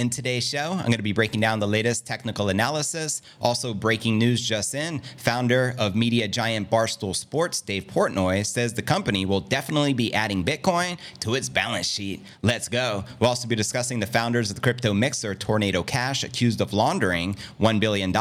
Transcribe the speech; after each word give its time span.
In 0.00 0.08
today's 0.08 0.48
show, 0.48 0.72
I'm 0.72 0.86
going 0.86 0.92
to 0.92 1.02
be 1.02 1.12
breaking 1.12 1.42
down 1.42 1.60
the 1.60 1.68
latest 1.68 2.06
technical 2.06 2.48
analysis. 2.48 3.20
Also, 3.38 3.74
breaking 3.74 4.16
news 4.16 4.40
just 4.40 4.74
in 4.74 5.02
founder 5.18 5.74
of 5.76 5.94
media 5.94 6.26
giant 6.26 6.70
Barstool 6.70 7.14
Sports, 7.14 7.60
Dave 7.60 7.84
Portnoy, 7.84 8.46
says 8.46 8.72
the 8.72 8.80
company 8.80 9.26
will 9.26 9.42
definitely 9.42 9.92
be 9.92 10.14
adding 10.14 10.42
Bitcoin 10.42 10.98
to 11.18 11.34
its 11.34 11.50
balance 11.50 11.86
sheet. 11.86 12.24
Let's 12.40 12.66
go. 12.66 13.04
We'll 13.18 13.28
also 13.28 13.46
be 13.46 13.54
discussing 13.54 14.00
the 14.00 14.06
founders 14.06 14.48
of 14.48 14.56
the 14.56 14.62
crypto 14.62 14.94
mixer 14.94 15.34
Tornado 15.34 15.82
Cash, 15.82 16.24
accused 16.24 16.62
of 16.62 16.72
laundering 16.72 17.36
$1 17.60 17.78
billion, 17.78 18.16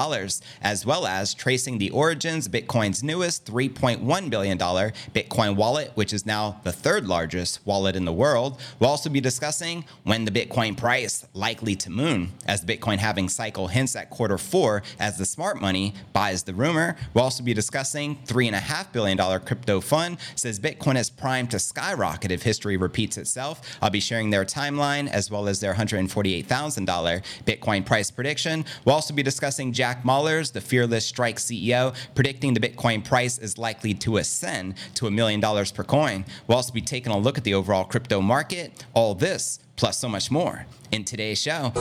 as 0.61 0.86
well 0.86 1.08
as 1.08 1.34
tracing 1.34 1.78
the 1.78 1.92
origins 1.92 2.50
Bitcoin's 2.50 3.04
newest 3.04 3.45
$3.1 3.45 4.30
billion 4.30 4.58
Bitcoin 4.58 5.56
wallet, 5.56 5.92
which 5.95 6.11
is 6.11 6.26
now 6.26 6.59
the 6.66 6.73
third 6.73 7.08
largest 7.08 7.66
wallet 7.66 7.95
in 7.95 8.04
the 8.04 8.11
world. 8.11 8.59
We'll 8.82 8.89
also 8.89 9.09
be 9.09 9.22
discussing 9.22 9.86
when 10.04 10.26
the 10.26 10.32
Bitcoin 10.32 10.76
price 10.76 11.26
likely 11.34 11.69
to 11.75 11.89
moon 11.89 12.31
as 12.45 12.62
the 12.64 12.78
Bitcoin 12.78 12.98
halving 12.98 13.30
cycle 13.30 13.67
hints 13.67 13.95
at 13.95 14.09
quarter 14.09 14.38
four 14.38 14.84
as 15.00 15.17
the 15.17 15.25
smart 15.25 15.62
money 15.62 15.94
buys 16.14 16.44
the 16.44 16.53
rumor. 16.53 16.95
We'll 17.14 17.23
also 17.23 17.44
be 17.44 17.53
discussing 17.53 18.17
$3.5 18.26 18.92
billion 18.92 19.17
crypto 19.42 19.81
fund 19.81 20.17
says 20.36 20.59
Bitcoin 20.59 20.98
is 20.98 21.09
primed 21.09 21.52
to 21.52 21.59
skyrocket 21.59 22.31
if 22.31 22.44
history 22.44 22.78
repeats 22.78 23.17
itself. 23.17 23.78
I'll 23.81 23.89
be 23.89 24.00
sharing 24.00 24.30
their 24.30 24.45
timeline 24.45 25.09
as 25.09 25.30
well 25.30 25.48
as 25.48 25.59
their 25.59 25.73
$148,000 25.73 27.23
Bitcoin 27.45 27.86
price 27.86 28.11
prediction. 28.11 28.66
We'll 28.86 28.95
also 28.95 29.14
be 29.14 29.23
discussing 29.23 29.73
Jack 29.73 30.04
Mallers, 30.04 30.54
the 30.54 30.61
Fearless 30.61 31.06
Strike 31.06 31.38
CEO, 31.38 31.95
predicting 32.16 32.54
the 32.54 32.59
Bitcoin 32.59 33.04
price 33.04 33.38
is 33.38 33.58
likely 33.58 33.94
to 33.95 34.17
ascend 34.17 34.76
to 34.95 35.08
a 35.08 35.11
million 35.11 35.39
dollars 35.39 35.72
per 35.72 35.83
coin. 35.83 36.26
We'll 36.48 36.58
also 36.58 36.73
be 36.73 36.81
taking 36.81 37.11
a 37.11 37.17
look 37.17 37.38
at 37.38 37.44
the 37.44 37.54
overall 37.54 37.83
crypto 37.83 38.22
market. 38.22 38.86
All 38.94 39.16
this 39.16 39.59
plus 39.80 39.98
so 39.98 40.08
much 40.10 40.30
more 40.30 40.66
in 40.92 41.06
today's 41.06 41.42
show. 41.42 41.72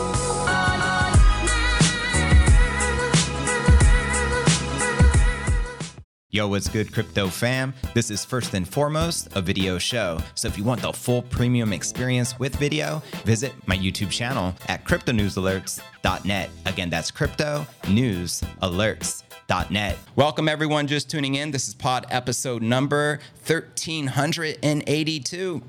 Yo, 6.30 6.46
what's 6.46 6.68
good, 6.68 6.92
crypto 6.92 7.26
fam? 7.26 7.74
This 7.94 8.10
is 8.10 8.22
first 8.24 8.54
and 8.54 8.68
foremost 8.68 9.34
a 9.34 9.40
video 9.40 9.78
show. 9.78 10.20
So 10.36 10.46
if 10.46 10.56
you 10.56 10.62
want 10.62 10.82
the 10.82 10.92
full 10.92 11.22
premium 11.22 11.72
experience 11.72 12.38
with 12.38 12.54
video, 12.56 13.02
visit 13.24 13.52
my 13.66 13.76
YouTube 13.76 14.10
channel 14.10 14.54
at 14.68 14.84
cryptonewsalerts.net. 14.84 16.50
Again, 16.66 16.90
that's 16.90 17.10
cryptonewsalerts.net. 17.10 19.98
Welcome, 20.14 20.48
everyone, 20.48 20.86
just 20.86 21.10
tuning 21.10 21.34
in. 21.36 21.50
This 21.50 21.66
is 21.66 21.74
pod 21.74 22.06
episode 22.10 22.62
number 22.62 23.18
1382. 23.46 25.62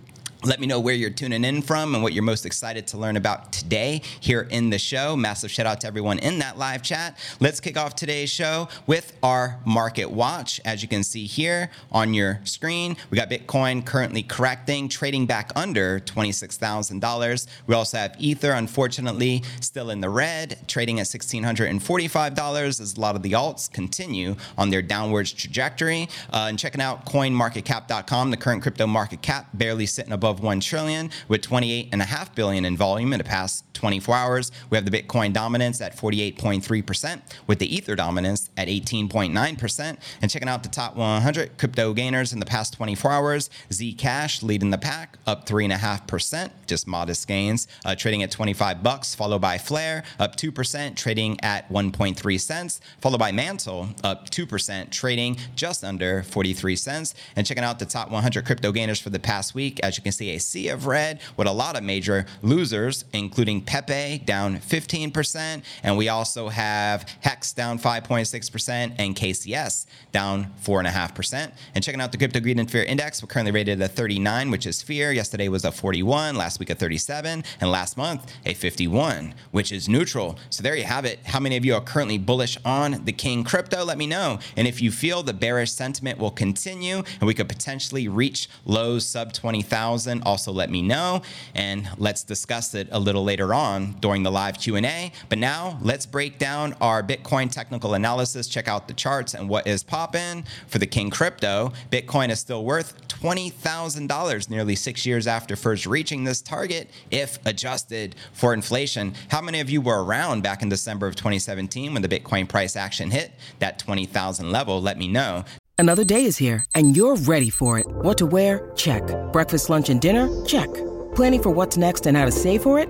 Let 0.45 0.61
me 0.61 0.67
know 0.67 0.79
where 0.79 0.95
you're 0.95 1.09
tuning 1.09 1.44
in 1.44 1.61
from 1.61 1.94
and 1.94 2.01
what 2.01 2.13
you're 2.13 2.23
most 2.23 2.45
excited 2.45 2.88
to 2.88 2.97
learn 2.97 3.17
about 3.17 3.51
today 3.51 4.01
here 4.22 4.47
in 4.50 4.69
the 4.69 4.79
show. 4.79 5.17
Massive 5.17 5.51
shout 5.51 5.66
out 5.66 5.81
to 5.81 5.88
everyone 5.88 6.17
in 6.19 6.39
that 6.39 6.57
live 6.57 6.81
chat. 6.81 7.17
Let's 7.41 7.59
kick 7.59 7.75
off 7.75 7.94
today's 7.94 8.29
show 8.29 8.69
with 8.88 9.17
our 9.22 9.59
market 9.66 10.09
watch. 10.09 10.61
As 10.63 10.81
you 10.81 10.88
can 10.88 11.03
see 11.03 11.25
here 11.25 11.72
on 11.91 12.13
your 12.13 12.39
screen, 12.45 12.95
we 13.09 13.17
got 13.17 13.29
Bitcoin 13.29 13.85
currently 13.85 14.23
correcting, 14.23 14.88
trading 14.88 15.25
back 15.25 15.51
under 15.57 16.00
$26,000. 16.00 17.47
We 17.67 17.75
also 17.75 17.97
have 17.97 18.16
Ether, 18.17 18.51
unfortunately, 18.51 19.44
still 19.59 19.89
in 19.89 20.00
the 20.00 20.09
red, 20.09 20.57
trading 20.67 21.01
at 21.01 21.07
$1,645 21.07 22.79
as 22.79 22.95
a 22.95 23.01
lot 23.01 23.17
of 23.17 23.23
the 23.23 23.33
alts 23.33 23.69
continue 23.69 24.38
on 24.57 24.69
their 24.69 24.81
downwards 24.81 25.33
trajectory. 25.33 26.07
Uh, 26.31 26.45
and 26.47 26.57
checking 26.57 26.79
out 26.79 27.06
coinmarketcap.com, 27.06 28.31
the 28.31 28.38
current 28.38 28.61
crypto 28.61 28.88
market 28.88 29.21
cap 29.21 29.50
barely 29.53 29.85
sitting 29.85 30.13
above 30.13 30.28
above 30.29 30.44
1 30.44 30.59
trillion 30.59 31.09
with 31.28 31.41
28.5 31.41 32.35
billion 32.35 32.63
in 32.63 32.78
volume 32.78 33.13
in 33.13 33.17
the 33.17 33.23
past 33.23 33.69
24 33.79 34.16
hours. 34.16 34.51
We 34.69 34.78
have 34.78 34.85
the 34.85 34.91
Bitcoin 34.91 35.31
dominance 35.31 35.79
at 35.79 35.95
48.3% 35.95 37.22
with 37.47 37.59
the 37.59 37.73
Ether 37.73 37.95
dominance 37.95 38.50
at 38.57 38.67
18.9%. 38.67 39.97
And 40.22 40.29
checking 40.29 40.50
out 40.50 40.63
the 40.63 40.69
top 40.69 40.95
100 40.97 41.57
crypto 41.57 41.94
gainers 41.94 42.34
in 42.34 42.39
the 42.39 42.45
past 42.45 42.73
24 42.73 43.12
hours, 43.12 43.50
Zcash 43.69 44.44
leading 44.44 44.69
the 44.69 44.78
pack 44.78 45.18
up 45.25 45.47
3.5%, 45.47 46.51
just 46.68 46.88
modest 46.88 47.28
gains, 47.28 47.68
uh, 47.85 47.95
trading 47.95 48.22
at 48.22 48.31
25 48.31 48.84
bucks, 48.84 49.16
followed 49.16 49.39
by 49.39 49.57
Flare 49.57 50.03
up 50.19 50.35
2%, 50.35 50.95
trading 50.95 51.39
at 51.41 51.69
1.3 51.69 52.39
cents, 52.39 52.81
followed 53.00 53.19
by 53.19 53.31
Mantle 53.31 53.89
up 54.03 54.29
2%, 54.29 54.91
trading 54.91 55.38
just 55.56 55.84
under 55.85 56.23
43 56.23 56.75
cents. 56.75 57.16
And 57.38 57.47
checking 57.47 57.63
out 57.63 57.79
the 57.79 57.85
top 57.85 58.12
100 58.12 58.45
crypto 58.45 58.73
gainers 58.73 59.00
for 59.00 59.09
the 59.09 59.19
past 59.19 59.56
week, 59.56 59.79
as 59.81 59.97
you 59.97 60.03
can 60.03 60.12
see, 60.12 60.35
a 60.35 60.39
sea 60.39 60.68
of 60.68 60.85
red 60.85 61.22
with 61.38 61.47
a 61.47 61.51
lot 61.51 61.78
of 61.78 61.84
major 61.84 62.25
losers, 62.41 63.06
including 63.13 63.62
Pepe 63.69 64.18
down 64.25 64.57
15%. 64.57 65.62
And 65.84 65.96
we 65.96 66.09
also 66.09 66.50
have 66.50 67.07
Hex 67.22 67.53
down 67.53 67.78
5.6% 67.78 68.96
and 68.97 69.16
KCS 69.16 69.85
down 70.12 70.52
4.5%. 70.63 71.52
And 71.75 71.84
checking 71.84 72.02
out 72.02 72.12
the 72.12 72.18
Crypto 72.18 72.40
Greed 72.40 72.59
and 72.59 72.69
Fear 72.69 72.85
Index, 72.85 73.22
we're 73.22 73.28
currently 73.28 73.52
rated 73.52 73.80
at 73.80 73.91
39, 73.91 74.50
which 74.50 74.66
is 74.66 74.81
fear. 74.81 75.12
Yesterday 75.12 75.50
was 75.50 75.66
a 75.66 75.72
41, 75.72 76.35
last 76.35 76.59
week 76.59 76.72
a 76.72 76.75
37, 76.75 77.44
and 77.62 77.69
last 77.69 77.96
month 77.96 78.34
a 78.44 78.56
51, 78.56 79.35
which 79.52 79.72
is 79.72 79.88
neutral. 79.88 80.40
So 80.50 80.63
there 80.63 80.75
you 80.75 80.86
have 80.86 81.06
it. 81.06 81.19
How 81.25 81.40
many 81.40 81.56
of 81.56 81.63
you 81.63 81.75
are 81.75 81.81
currently 81.81 82.18
bullish 82.18 82.57
on 82.66 83.06
the 83.06 83.13
King 83.13 83.44
crypto? 83.44 83.86
Let 83.86 84.00
me 84.00 84.07
know. 84.07 84.40
And 84.57 84.68
if 84.68 84.81
you 84.81 84.90
feel 84.90 85.22
the 85.22 85.34
bearish 85.34 85.72
sentiment 85.74 86.18
will 86.18 86.31
continue 86.31 87.03
and 87.19 87.28
we 87.28 87.36
could 87.36 87.47
potentially 87.47 88.07
reach 88.07 88.50
lows 88.66 89.06
sub 89.06 89.31
20,000, 89.31 90.24
also 90.24 90.51
let 90.51 90.72
me 90.72 90.81
know. 90.81 91.22
And 91.53 91.88
let's 92.00 92.24
discuss 92.24 92.74
it 92.74 92.88
a 92.90 93.00
little 93.00 93.24
later 93.24 93.53
on 93.53 93.58
on 93.59 93.91
during 93.99 94.23
the 94.23 94.31
live 94.31 94.57
Q&A. 94.57 95.11
But 95.27 95.37
now 95.37 95.77
let's 95.81 96.05
break 96.05 96.39
down 96.39 96.73
our 96.81 97.03
Bitcoin 97.03 97.51
technical 97.51 97.93
analysis, 97.93 98.47
check 98.47 98.67
out 98.67 98.87
the 98.87 98.93
charts 98.93 99.33
and 99.35 99.47
what 99.47 99.67
is 99.67 99.83
popping 99.83 100.45
for 100.67 100.79
the 100.79 100.87
King 100.87 101.09
Crypto. 101.09 101.73
Bitcoin 101.91 102.29
is 102.29 102.39
still 102.39 102.63
worth 102.65 103.07
$20,000 103.09 104.49
nearly 104.49 104.75
6 104.75 105.05
years 105.05 105.27
after 105.27 105.55
first 105.55 105.85
reaching 105.85 106.23
this 106.23 106.41
target 106.41 106.89
if 107.11 107.37
adjusted 107.45 108.15
for 108.33 108.53
inflation. 108.53 109.13
How 109.27 109.41
many 109.41 109.59
of 109.59 109.69
you 109.69 109.81
were 109.81 110.03
around 110.03 110.41
back 110.41 110.62
in 110.62 110.69
December 110.69 111.05
of 111.05 111.15
2017 111.15 111.94
when 111.94 112.01
the 112.01 112.07
Bitcoin 112.07 112.47
price 112.47 112.75
action 112.75 113.12
hit 113.12 113.33
that 113.59 113.77
20,000 113.77 114.51
level? 114.51 114.81
Let 114.81 114.97
me 114.97 115.07
know. 115.07 115.44
Another 115.77 116.03
day 116.03 116.25
is 116.25 116.38
here 116.38 116.63
and 116.75 116.95
you're 116.95 117.15
ready 117.15 117.50
for 117.50 117.79
it. 117.79 117.88
What 117.88 118.17
to 118.19 118.25
wear? 118.25 118.71
Check. 118.75 119.03
Breakfast, 119.31 119.69
lunch 119.69 119.89
and 119.89 120.01
dinner? 120.01 120.27
Check. 120.45 120.69
Planning 121.15 121.41
for 121.41 121.50
what's 121.50 121.77
next 121.77 122.05
and 122.05 122.15
how 122.15 122.25
to 122.25 122.31
save 122.31 122.63
for 122.63 122.79
it? 122.79 122.89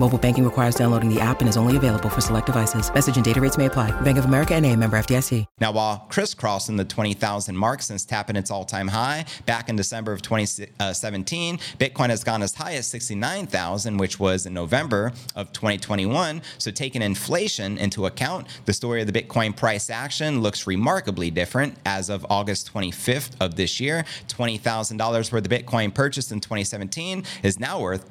Mobile 0.00 0.18
banking 0.18 0.44
requires 0.44 0.74
downloading 0.74 1.08
the 1.08 1.20
app 1.20 1.40
and 1.40 1.48
is 1.48 1.56
only 1.56 1.76
available 1.76 2.08
for 2.08 2.20
select 2.20 2.46
devices. 2.46 2.92
Message 2.92 3.14
and 3.14 3.24
data 3.24 3.40
rates 3.40 3.56
may 3.56 3.66
apply. 3.66 3.92
Bank 4.00 4.18
of 4.18 4.24
America 4.24 4.52
and 4.54 4.66
a 4.66 4.74
member 4.74 4.96
FDIC. 4.96 5.44
Now, 5.60 5.70
while 5.70 5.98
crisscrossing 6.10 6.76
the 6.76 6.84
20,000 6.84 7.56
mark 7.56 7.80
since 7.80 8.04
tapping 8.04 8.34
its 8.34 8.50
all 8.50 8.64
time 8.64 8.88
high 8.88 9.24
back 9.46 9.68
in 9.68 9.76
December 9.76 10.12
of 10.12 10.20
2017, 10.20 11.58
Bitcoin 11.78 12.08
has 12.08 12.24
gone 12.24 12.42
as 12.42 12.54
high 12.54 12.74
as 12.74 12.88
69,000, 12.88 13.96
which 13.98 14.18
was 14.18 14.46
in 14.46 14.52
November 14.52 15.12
of 15.36 15.52
2021. 15.52 16.42
So, 16.58 16.72
taking 16.72 17.00
inflation 17.00 17.78
into 17.78 18.06
account, 18.06 18.48
the 18.64 18.72
story 18.72 19.00
of 19.00 19.06
the 19.06 19.12
Bitcoin 19.12 19.56
price 19.56 19.90
action 19.90 20.40
looks 20.40 20.66
remarkably 20.66 21.30
different. 21.30 21.76
As 21.86 22.10
of 22.10 22.26
August 22.28 22.72
25th 22.74 23.32
of 23.40 23.54
this 23.54 23.78
year, 23.78 24.04
$20,000 24.26 25.32
worth 25.32 25.44
of 25.44 25.50
Bitcoin 25.50 25.94
purchased 25.94 26.32
in 26.32 26.40
2017 26.40 27.22
is 27.44 27.60
now 27.60 27.80
worth 27.80 28.10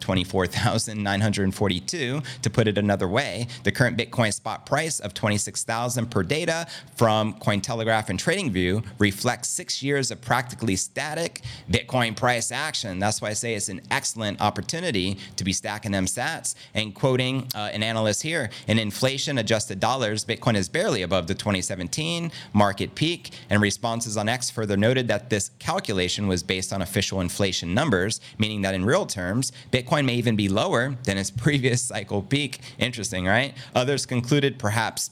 24,942. 1.80 2.22
To 2.42 2.50
put 2.50 2.68
it 2.68 2.78
another 2.78 3.08
way, 3.08 3.48
the 3.64 3.72
current 3.72 3.98
Bitcoin 3.98 4.34
spot 4.34 4.66
price 4.66 5.00
of 5.00 5.14
26,000 5.14 6.08
per 6.12 6.24
data 6.24 6.68
from 6.96 7.34
Cointelegraph 7.36 8.10
and 8.10 8.20
TradingView 8.20 8.86
reflects 9.00 9.50
six 9.50 9.82
years 9.82 10.12
of 10.12 10.22
practically 10.22 10.76
static 10.76 11.42
Bitcoin 11.70 12.16
price 12.16 12.52
action. 12.52 13.00
That's 13.00 13.22
why 13.22 13.30
I 13.30 13.34
say 13.34 13.56
it's 13.56 13.70
an 13.70 13.82
excellent 13.92 14.42
opportunity 14.42 15.18
to 15.38 15.44
be 15.44 15.54
stacking 15.54 15.92
them 15.92 16.06
sats. 16.06 16.56
And 16.74 16.94
quoting 16.94 17.48
uh, 17.56 17.70
an 17.74 17.84
analyst 17.84 18.24
here, 18.24 18.50
in 18.68 18.80
inflation 18.80 19.38
adjusted 19.38 19.80
dollars, 19.80 20.26
Bitcoin 20.26 20.56
is 20.56 20.70
barely 20.70 21.02
above 21.02 21.28
the 21.28 21.36
2017 21.36 22.32
market 22.54 22.96
peak. 22.96 23.32
And 23.50 23.62
responses 23.62 24.18
on 24.18 24.30
X 24.30 24.50
further 24.50 24.78
noted 24.78 25.08
that 25.08 25.30
this 25.30 25.52
calculation 25.60 26.28
was 26.28 26.44
based 26.44 26.74
on 26.74 26.82
official 26.82 27.22
inflation 27.22 27.74
numbers, 27.74 28.20
meaning 28.38 28.62
that 28.62 28.74
in 28.74 28.86
real 28.86 29.06
terms, 29.06 29.52
Bitcoin 29.72 30.06
may 30.06 30.16
even 30.16 30.36
be 30.36 30.50
lower 30.50 30.96
than 31.04 31.18
its 31.18 31.32
previous 31.32 31.63
cycle 31.72 32.22
peak. 32.22 32.60
Interesting, 32.78 33.26
right? 33.26 33.54
Others 33.76 34.06
concluded 34.06 34.60
perhaps 34.60 35.12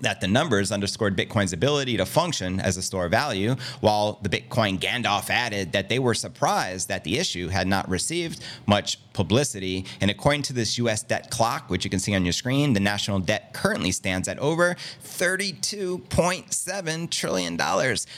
that 0.00 0.20
the 0.20 0.28
numbers 0.28 0.70
underscored 0.70 1.16
Bitcoin's 1.16 1.52
ability 1.52 1.96
to 1.96 2.04
function 2.04 2.60
as 2.60 2.76
a 2.76 2.82
store 2.82 3.06
of 3.06 3.10
value, 3.10 3.56
while 3.80 4.18
the 4.22 4.28
Bitcoin 4.28 4.78
Gandalf 4.78 5.30
added 5.30 5.72
that 5.72 5.88
they 5.88 5.98
were 5.98 6.14
surprised 6.14 6.88
that 6.88 7.02
the 7.04 7.18
issue 7.18 7.48
had 7.48 7.66
not 7.66 7.88
received 7.88 8.44
much 8.66 8.98
publicity. 9.14 9.86
And 10.00 10.10
according 10.10 10.42
to 10.42 10.52
this 10.52 10.76
US 10.78 11.02
debt 11.02 11.30
clock, 11.30 11.70
which 11.70 11.84
you 11.84 11.90
can 11.90 11.98
see 11.98 12.14
on 12.14 12.24
your 12.24 12.34
screen, 12.34 12.74
the 12.74 12.80
national 12.80 13.20
debt 13.20 13.54
currently 13.54 13.90
stands 13.90 14.28
at 14.28 14.38
over 14.38 14.76
$32.7 15.02 17.10
trillion. 17.10 17.56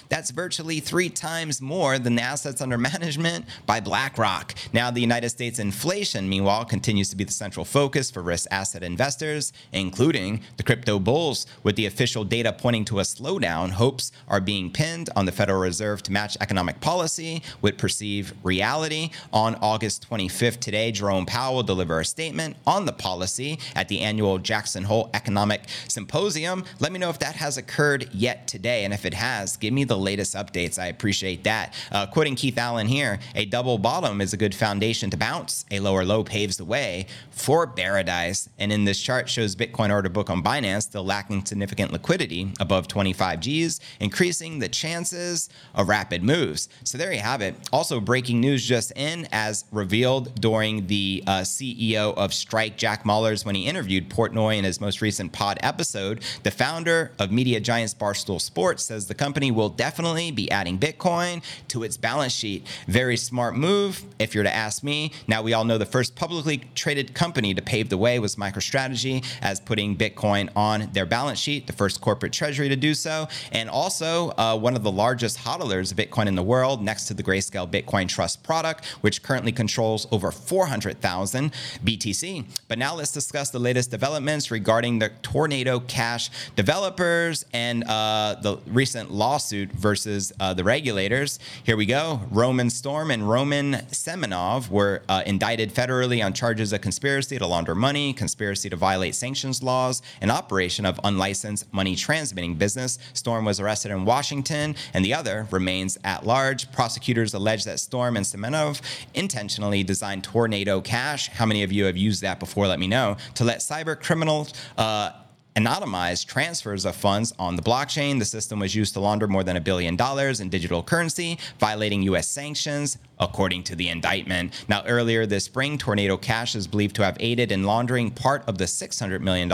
That's 0.08 0.32
virtually 0.32 0.80
three 0.80 1.08
times 1.08 1.62
more 1.62 2.00
than 2.00 2.16
the 2.16 2.22
assets 2.22 2.60
under 2.60 2.76
management 2.76 3.44
by 3.64 3.78
BlackRock. 3.78 4.56
Now, 4.72 4.90
the 4.90 5.00
United 5.00 5.30
States 5.30 5.60
inflation, 5.60 6.28
meanwhile, 6.28 6.64
continues 6.64 7.10
to 7.10 7.16
be 7.16 7.22
the 7.22 7.32
central 7.32 7.64
focus 7.64 8.10
for 8.10 8.22
risk 8.22 8.48
asset 8.50 8.82
investors, 8.82 9.52
including 9.72 10.40
the 10.56 10.64
crypto 10.64 10.98
bulls 10.98 11.46
with 11.68 11.76
the 11.76 11.84
official 11.84 12.24
data 12.24 12.50
pointing 12.50 12.82
to 12.82 12.98
a 12.98 13.02
slowdown, 13.02 13.68
hopes 13.68 14.10
are 14.26 14.40
being 14.40 14.72
pinned 14.72 15.10
on 15.14 15.26
the 15.26 15.32
Federal 15.32 15.60
Reserve 15.60 16.02
to 16.02 16.10
match 16.10 16.34
economic 16.40 16.80
policy 16.80 17.42
with 17.60 17.76
perceived 17.76 18.34
reality. 18.42 19.10
On 19.34 19.54
August 19.56 20.08
25th, 20.08 20.60
today, 20.60 20.90
Jerome 20.90 21.26
Powell 21.26 21.56
will 21.56 21.62
deliver 21.62 22.00
a 22.00 22.06
statement 22.06 22.56
on 22.66 22.86
the 22.86 22.92
policy 22.94 23.58
at 23.76 23.88
the 23.88 24.00
annual 24.00 24.38
Jackson 24.38 24.84
Hole 24.84 25.10
Economic 25.12 25.60
Symposium. 25.88 26.64
Let 26.80 26.90
me 26.90 26.98
know 26.98 27.10
if 27.10 27.18
that 27.18 27.36
has 27.36 27.58
occurred 27.58 28.08
yet 28.14 28.48
today. 28.48 28.86
And 28.86 28.94
if 28.94 29.04
it 29.04 29.12
has, 29.12 29.58
give 29.58 29.74
me 29.74 29.84
the 29.84 29.98
latest 29.98 30.34
updates. 30.34 30.78
I 30.78 30.86
appreciate 30.86 31.44
that. 31.44 31.74
Uh, 31.92 32.06
quoting 32.06 32.34
Keith 32.34 32.56
Alan 32.56 32.86
here 32.86 33.18
a 33.34 33.44
double 33.44 33.76
bottom 33.76 34.22
is 34.22 34.32
a 34.32 34.38
good 34.38 34.54
foundation 34.54 35.10
to 35.10 35.18
bounce, 35.18 35.66
a 35.70 35.80
lower 35.80 36.06
low 36.06 36.24
paves 36.24 36.56
the 36.56 36.64
way 36.64 37.08
for 37.30 37.66
paradise. 37.66 38.48
And 38.58 38.72
in 38.72 38.84
this 38.84 38.98
chart 38.98 39.28
shows 39.28 39.54
Bitcoin 39.54 39.92
order 39.92 40.08
book 40.08 40.30
on 40.30 40.42
Binance 40.42 40.84
still 40.84 41.04
lacking 41.04 41.42
to 41.42 41.57
significant 41.58 41.93
liquidity 41.93 42.52
above 42.60 42.87
25 42.87 43.40
Gs, 43.40 43.81
increasing 43.99 44.60
the 44.60 44.69
chances 44.69 45.49
of 45.75 45.88
rapid 45.88 46.22
moves. 46.22 46.69
So 46.84 46.96
there 46.96 47.12
you 47.12 47.19
have 47.19 47.43
it. 47.43 47.56
Also, 47.72 47.99
breaking 47.99 48.40
news 48.40 48.64
just 48.64 48.93
in, 48.94 49.26
as 49.32 49.64
revealed 49.72 50.40
during 50.40 50.87
the 50.87 51.25
uh, 51.26 51.40
CEO 51.40 52.16
of 52.16 52.32
Strike, 52.32 52.76
Jack 52.76 53.02
Mallers, 53.02 53.44
when 53.44 53.56
he 53.56 53.66
interviewed 53.66 54.08
Portnoy 54.08 54.56
in 54.56 54.62
his 54.64 54.81
most 54.81 55.02
recent 55.02 55.32
pod 55.32 55.58
episode, 55.60 56.22
the 56.44 56.52
founder 56.52 57.10
of 57.19 57.32
media 57.32 57.58
giants 57.58 57.93
Barstool 57.93 58.40
Sports 58.40 58.84
says 58.84 59.08
the 59.08 59.14
company 59.14 59.50
will 59.50 59.69
definitely 59.69 60.31
be 60.31 60.49
adding 60.52 60.78
Bitcoin 60.78 61.43
to 61.66 61.82
its 61.82 61.96
balance 61.96 62.32
sheet. 62.32 62.69
Very 62.87 63.16
smart 63.16 63.56
move, 63.56 64.04
if 64.20 64.32
you're 64.32 64.44
to 64.44 64.54
ask 64.54 64.84
me. 64.84 65.11
Now, 65.26 65.43
we 65.43 65.54
all 65.54 65.64
know 65.64 65.76
the 65.76 65.87
first 65.87 66.14
publicly 66.14 66.62
traded 66.76 67.14
company 67.14 67.52
to 67.52 67.62
pave 67.62 67.88
the 67.88 67.99
way 67.99 68.20
was 68.20 68.37
MicroStrategy, 68.37 69.25
as 69.43 69.58
putting 69.58 69.96
Bitcoin 69.96 70.50
on 70.54 70.90
their 70.93 71.06
balance 71.06 71.40
sheet 71.40 71.47
sheet, 71.48 71.66
the 71.66 71.72
first 71.72 72.02
corporate 72.02 72.30
treasury 72.30 72.68
to 72.68 72.76
do 72.76 72.92
so, 72.92 73.26
and 73.52 73.70
also 73.70 74.32
uh, 74.36 74.54
one 74.54 74.76
of 74.76 74.82
the 74.82 74.92
largest 74.92 75.38
hodlers 75.38 75.90
of 75.90 75.96
Bitcoin 75.96 76.26
in 76.26 76.34
the 76.34 76.42
world, 76.42 76.82
next 76.82 77.06
to 77.06 77.14
the 77.14 77.22
Grayscale 77.22 77.66
Bitcoin 77.66 78.06
Trust 78.06 78.42
product, 78.42 78.84
which 79.00 79.22
currently 79.22 79.50
controls 79.50 80.06
over 80.10 80.30
400,000 80.30 81.50
BTC. 81.82 82.44
But 82.68 82.78
now 82.78 82.94
let's 82.94 83.12
discuss 83.12 83.48
the 83.48 83.58
latest 83.58 83.90
developments 83.90 84.50
regarding 84.50 84.98
the 84.98 85.08
Tornado 85.22 85.80
Cash 85.80 86.28
developers 86.54 87.46
and 87.54 87.82
uh, 87.84 88.36
the 88.42 88.58
recent 88.66 89.10
lawsuit 89.10 89.72
versus 89.72 90.30
uh, 90.40 90.52
the 90.52 90.64
regulators. 90.64 91.38
Here 91.64 91.78
we 91.78 91.86
go. 91.86 92.20
Roman 92.30 92.68
Storm 92.68 93.10
and 93.10 93.26
Roman 93.26 93.72
Semenov 93.90 94.68
were 94.68 95.00
uh, 95.08 95.22
indicted 95.24 95.72
federally 95.72 96.22
on 96.22 96.34
charges 96.34 96.74
of 96.74 96.82
conspiracy 96.82 97.38
to 97.38 97.46
launder 97.46 97.74
money, 97.74 98.12
conspiracy 98.12 98.68
to 98.68 98.76
violate 98.76 99.14
sanctions 99.14 99.62
laws, 99.62 100.02
and 100.20 100.30
operation 100.30 100.84
of 100.84 101.00
unlicensed 101.04 101.38
licensed 101.38 101.73
money 101.73 101.94
transmitting 101.94 102.55
business. 102.55 102.99
Storm 103.12 103.44
was 103.44 103.61
arrested 103.61 103.93
in 103.93 104.05
Washington, 104.05 104.75
and 104.93 105.05
the 105.05 105.14
other 105.14 105.46
remains 105.52 105.96
at 106.02 106.26
large. 106.26 106.70
Prosecutors 106.73 107.32
allege 107.32 107.64
that 107.64 107.79
Storm 107.79 108.17
and 108.17 108.26
Semenov 108.26 108.81
intentionally 109.14 109.85
designed 109.85 110.25
Tornado 110.25 110.81
Cash. 110.81 111.29
How 111.29 111.46
many 111.46 111.62
of 111.62 111.70
you 111.70 111.85
have 111.85 111.96
used 111.96 112.23
that 112.23 112.40
before? 112.40 112.67
Let 112.67 112.81
me 112.81 112.88
know. 112.88 113.17
To 113.37 113.44
let 113.44 113.58
cyber 113.58 113.99
criminals 114.00 114.52
uh, 114.76 115.12
anonymized 115.58 116.26
transfers 116.26 116.84
of 116.84 116.94
funds 116.94 117.34
on 117.37 117.56
the 117.56 117.62
blockchain. 117.62 118.20
The 118.20 118.25
system 118.25 118.60
was 118.60 118.76
used 118.76 118.94
to 118.94 119.00
launder 119.00 119.26
more 119.26 119.43
than 119.43 119.56
a 119.56 119.60
billion 119.60 119.96
dollars 119.96 120.38
in 120.38 120.49
digital 120.49 120.84
currency, 120.84 121.37
violating 121.58 122.02
U.S. 122.02 122.28
sanctions, 122.28 122.96
according 123.19 123.64
to 123.64 123.75
the 123.75 123.88
indictment. 123.88 124.64
Now, 124.69 124.84
earlier 124.87 125.26
this 125.26 125.44
spring, 125.44 125.76
Tornado 125.76 126.16
Cash 126.16 126.55
is 126.55 126.69
believed 126.69 126.94
to 126.96 127.05
have 127.05 127.16
aided 127.19 127.50
in 127.50 127.64
laundering 127.64 128.12
part 128.12 128.44
of 128.46 128.58
the 128.58 128.66
$600 128.66 129.20
million 129.20 129.50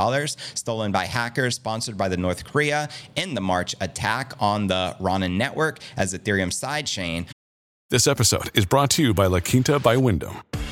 stolen 0.54 0.92
by 0.92 1.06
hackers 1.06 1.54
sponsored 1.54 1.96
by 1.96 2.10
the 2.10 2.18
North 2.18 2.44
Korea 2.44 2.90
in 3.16 3.34
the 3.34 3.40
March 3.40 3.74
attack 3.80 4.34
on 4.38 4.66
the 4.66 4.94
Ronin 5.00 5.38
network 5.38 5.78
as 5.96 6.12
Ethereum 6.12 6.50
sidechain. 6.50 7.26
This 7.88 8.06
episode 8.06 8.50
is 8.54 8.66
brought 8.66 8.90
to 8.90 9.02
you 9.02 9.14
by 9.14 9.26
La 9.26 9.40
Quinta 9.40 9.78
by 9.78 9.96
Wyndham. 9.96 10.42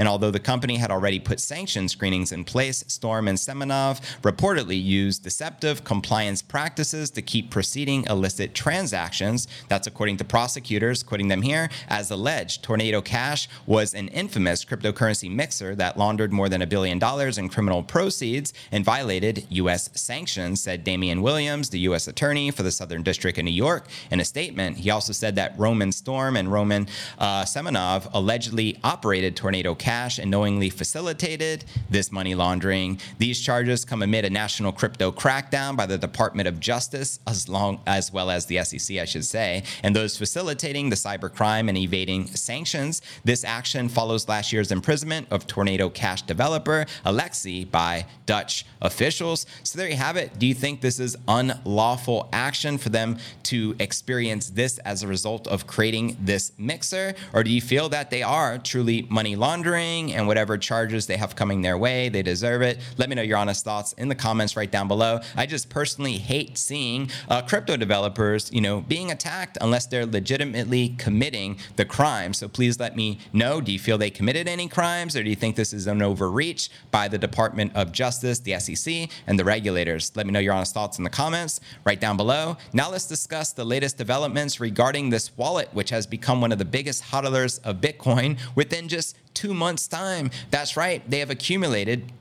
And 0.00 0.08
although 0.08 0.30
the 0.30 0.40
company 0.40 0.76
had 0.76 0.90
already 0.90 1.20
put 1.20 1.40
sanction 1.40 1.86
screenings 1.86 2.32
in 2.32 2.42
place, 2.44 2.82
Storm 2.86 3.28
and 3.28 3.36
Semenov 3.36 4.00
reportedly 4.22 4.82
used 4.82 5.22
deceptive 5.22 5.84
compliance 5.84 6.40
practices 6.40 7.10
to 7.10 7.20
keep 7.20 7.50
proceeding 7.50 8.06
illicit 8.08 8.54
transactions. 8.54 9.46
That's 9.68 9.86
according 9.86 10.16
to 10.16 10.24
prosecutors, 10.24 11.02
quoting 11.02 11.28
them 11.28 11.42
here, 11.42 11.68
as 11.88 12.10
alleged. 12.10 12.62
Tornado 12.62 13.02
Cash 13.02 13.46
was 13.66 13.92
an 13.92 14.08
infamous 14.08 14.64
cryptocurrency 14.64 15.30
mixer 15.30 15.74
that 15.74 15.98
laundered 15.98 16.32
more 16.32 16.48
than 16.48 16.62
a 16.62 16.66
billion 16.66 16.98
dollars 16.98 17.36
in 17.36 17.50
criminal 17.50 17.82
proceeds 17.82 18.54
and 18.72 18.82
violated 18.82 19.46
U.S. 19.50 19.90
sanctions, 19.92 20.62
said 20.62 20.82
Damian 20.82 21.20
Williams, 21.20 21.68
the 21.68 21.80
U.S. 21.80 22.08
attorney 22.08 22.50
for 22.50 22.62
the 22.62 22.72
Southern 22.72 23.02
District 23.02 23.36
of 23.36 23.44
New 23.44 23.50
York. 23.50 23.86
In 24.10 24.18
a 24.18 24.24
statement, 24.24 24.78
he 24.78 24.88
also 24.88 25.12
said 25.12 25.36
that 25.36 25.58
Roman 25.58 25.92
Storm 25.92 26.38
and 26.38 26.50
Roman 26.50 26.88
uh, 27.18 27.42
Semenov 27.42 28.08
allegedly 28.14 28.78
operated 28.82 29.36
Tornado 29.36 29.74
Cash 29.74 29.89
cash 29.90 30.20
and 30.20 30.30
knowingly 30.30 30.70
facilitated 30.70 31.64
this 31.90 32.12
money 32.12 32.36
laundering. 32.36 32.96
These 33.18 33.40
charges 33.40 33.84
come 33.84 34.02
amid 34.02 34.24
a 34.24 34.30
national 34.30 34.70
crypto 34.70 35.10
crackdown 35.10 35.76
by 35.76 35.86
the 35.86 35.98
Department 35.98 36.46
of 36.46 36.60
Justice, 36.60 37.18
as 37.26 37.48
long 37.48 37.80
as 37.88 38.12
well 38.12 38.30
as 38.30 38.46
the 38.46 38.62
SEC, 38.62 38.98
I 38.98 39.04
should 39.04 39.24
say, 39.24 39.64
and 39.82 39.96
those 39.96 40.16
facilitating 40.16 40.90
the 40.90 40.96
cybercrime 40.96 41.68
and 41.68 41.76
evading 41.76 42.26
sanctions. 42.26 43.02
This 43.24 43.42
action 43.42 43.88
follows 43.88 44.28
last 44.28 44.52
year's 44.52 44.70
imprisonment 44.70 45.26
of 45.32 45.48
Tornado 45.48 45.90
Cash 45.90 46.22
developer 46.22 46.86
Alexei 47.04 47.64
by 47.64 48.06
Dutch 48.26 48.64
officials. 48.80 49.44
So 49.64 49.76
there 49.76 49.88
you 49.88 49.96
have 49.96 50.16
it. 50.16 50.38
Do 50.38 50.46
you 50.46 50.54
think 50.54 50.82
this 50.82 51.00
is 51.00 51.16
unlawful 51.26 52.28
action 52.32 52.78
for 52.78 52.90
them 52.90 53.18
to 53.50 53.74
experience 53.80 54.50
this 54.50 54.78
as 54.78 55.02
a 55.02 55.08
result 55.08 55.48
of 55.48 55.66
creating 55.66 56.16
this 56.20 56.52
mixer? 56.58 57.14
Or 57.34 57.42
do 57.42 57.50
you 57.50 57.60
feel 57.60 57.88
that 57.88 58.10
they 58.10 58.22
are 58.22 58.56
truly 58.58 59.08
money 59.10 59.34
laundering 59.34 59.79
and 59.80 60.26
whatever 60.26 60.58
charges 60.58 61.06
they 61.06 61.16
have 61.16 61.34
coming 61.34 61.62
their 61.62 61.78
way, 61.78 62.08
they 62.08 62.22
deserve 62.22 62.62
it? 62.62 62.78
Let 62.98 63.08
me 63.08 63.16
know 63.16 63.22
your 63.22 63.38
honest 63.38 63.64
thoughts 63.64 63.92
in 63.94 64.08
the 64.08 64.14
comments 64.14 64.56
right 64.56 64.70
down 64.70 64.88
below. 64.88 65.20
I 65.36 65.46
just 65.46 65.68
personally 65.68 66.18
hate 66.18 66.58
seeing 66.58 67.10
uh, 67.28 67.42
crypto 67.42 67.76
developers, 67.76 68.52
you 68.52 68.60
know, 68.60 68.80
being 68.80 69.10
attacked 69.10 69.58
unless 69.60 69.86
they're 69.86 70.06
legitimately 70.06 70.90
committing 70.98 71.58
the 71.76 71.84
crime. 71.84 72.34
So 72.34 72.48
please 72.48 72.78
let 72.78 72.96
me 72.96 73.18
know. 73.32 73.60
Do 73.60 73.72
you 73.72 73.78
feel 73.78 73.98
they 73.98 74.10
committed 74.10 74.48
any 74.48 74.68
crimes 74.68 75.16
or 75.16 75.22
do 75.22 75.30
you 75.30 75.36
think 75.36 75.56
this 75.56 75.72
is 75.72 75.86
an 75.86 76.02
overreach 76.02 76.70
by 76.90 77.08
the 77.08 77.18
Department 77.18 77.72
of 77.74 77.92
Justice, 77.92 78.40
the 78.40 78.58
SEC, 78.58 79.08
and 79.26 79.38
the 79.38 79.44
regulators? 79.44 80.12
Let 80.14 80.26
me 80.26 80.32
know 80.32 80.40
your 80.40 80.54
honest 80.54 80.74
thoughts 80.74 80.98
in 80.98 81.04
the 81.04 81.10
comments 81.10 81.60
right 81.84 82.00
down 82.00 82.16
below. 82.16 82.56
Now 82.72 82.90
let's 82.90 83.06
discuss 83.06 83.52
the 83.52 83.64
latest 83.64 83.96
developments 83.96 84.60
regarding 84.60 85.10
this 85.10 85.36
wallet, 85.36 85.68
which 85.72 85.90
has 85.90 86.06
become 86.06 86.40
one 86.40 86.52
of 86.52 86.58
the 86.58 86.64
biggest 86.64 87.04
hodlers 87.04 87.60
of 87.64 87.76
Bitcoin 87.76 88.38
within 88.54 88.88
just 88.88 89.16
two 89.40 89.54
months' 89.54 89.88
time. 89.88 90.30
That's 90.50 90.76
right, 90.76 91.08
they 91.10 91.20
have 91.20 91.30
accumulated 91.30 92.12